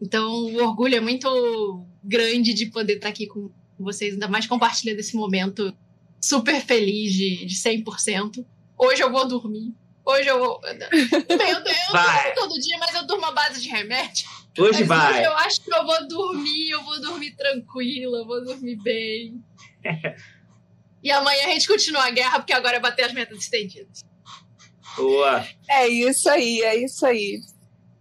[0.01, 4.99] Então, o orgulho é muito grande de poder estar aqui com vocês, ainda mais compartilhando
[5.01, 5.75] esse momento
[6.21, 8.45] super feliz de, de 100%.
[8.79, 9.75] Hoje eu vou dormir.
[10.05, 10.61] Hoje eu vou.
[10.61, 12.23] Bem, eu, eu Vai.
[12.23, 14.29] durmo todo dia, mas eu durmo à base de remédio.
[14.59, 15.27] Hoje Mas vai.
[15.27, 19.43] Eu acho que eu vou dormir, eu vou dormir tranquila, eu vou dormir bem.
[21.03, 24.05] e amanhã a gente continua a guerra, porque agora é bater as metas estendidas.
[24.97, 25.47] Boa.
[25.69, 27.41] é isso aí, é isso aí.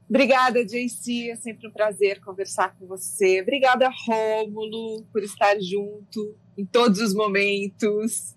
[0.09, 3.41] Obrigada, JC, é sempre um prazer conversar com você.
[3.41, 8.35] Obrigada, Rômulo, por estar junto em todos os momentos.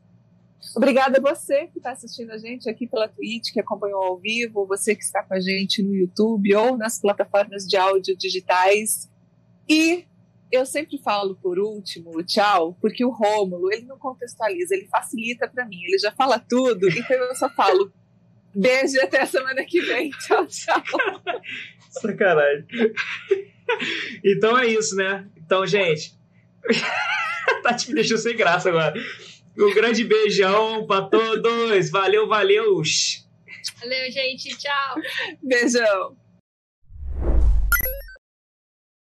[0.75, 4.67] Obrigada a você que está assistindo a gente aqui pela Twitch, que acompanhou ao vivo,
[4.67, 9.11] você que está com a gente no YouTube ou nas plataformas de áudio digitais.
[9.69, 10.05] E
[10.51, 15.65] eu sempre falo por último, tchau, porque o Rômulo, ele não contextualiza, ele facilita para
[15.67, 17.91] mim, ele já fala tudo, então eu só falo
[18.55, 20.11] beijo e até a semana que vem.
[20.21, 20.83] Tchau, tchau.
[21.91, 22.67] Sacanagem.
[24.25, 25.27] Então é isso, né?
[25.37, 26.15] Então, gente.
[27.63, 28.95] Tati me deixou sem graça agora.
[29.59, 31.91] Um grande beijão pra todos.
[31.91, 32.83] Valeu, valeu.
[33.81, 34.57] Valeu, gente.
[34.57, 34.95] Tchau.
[35.43, 36.17] Beijão.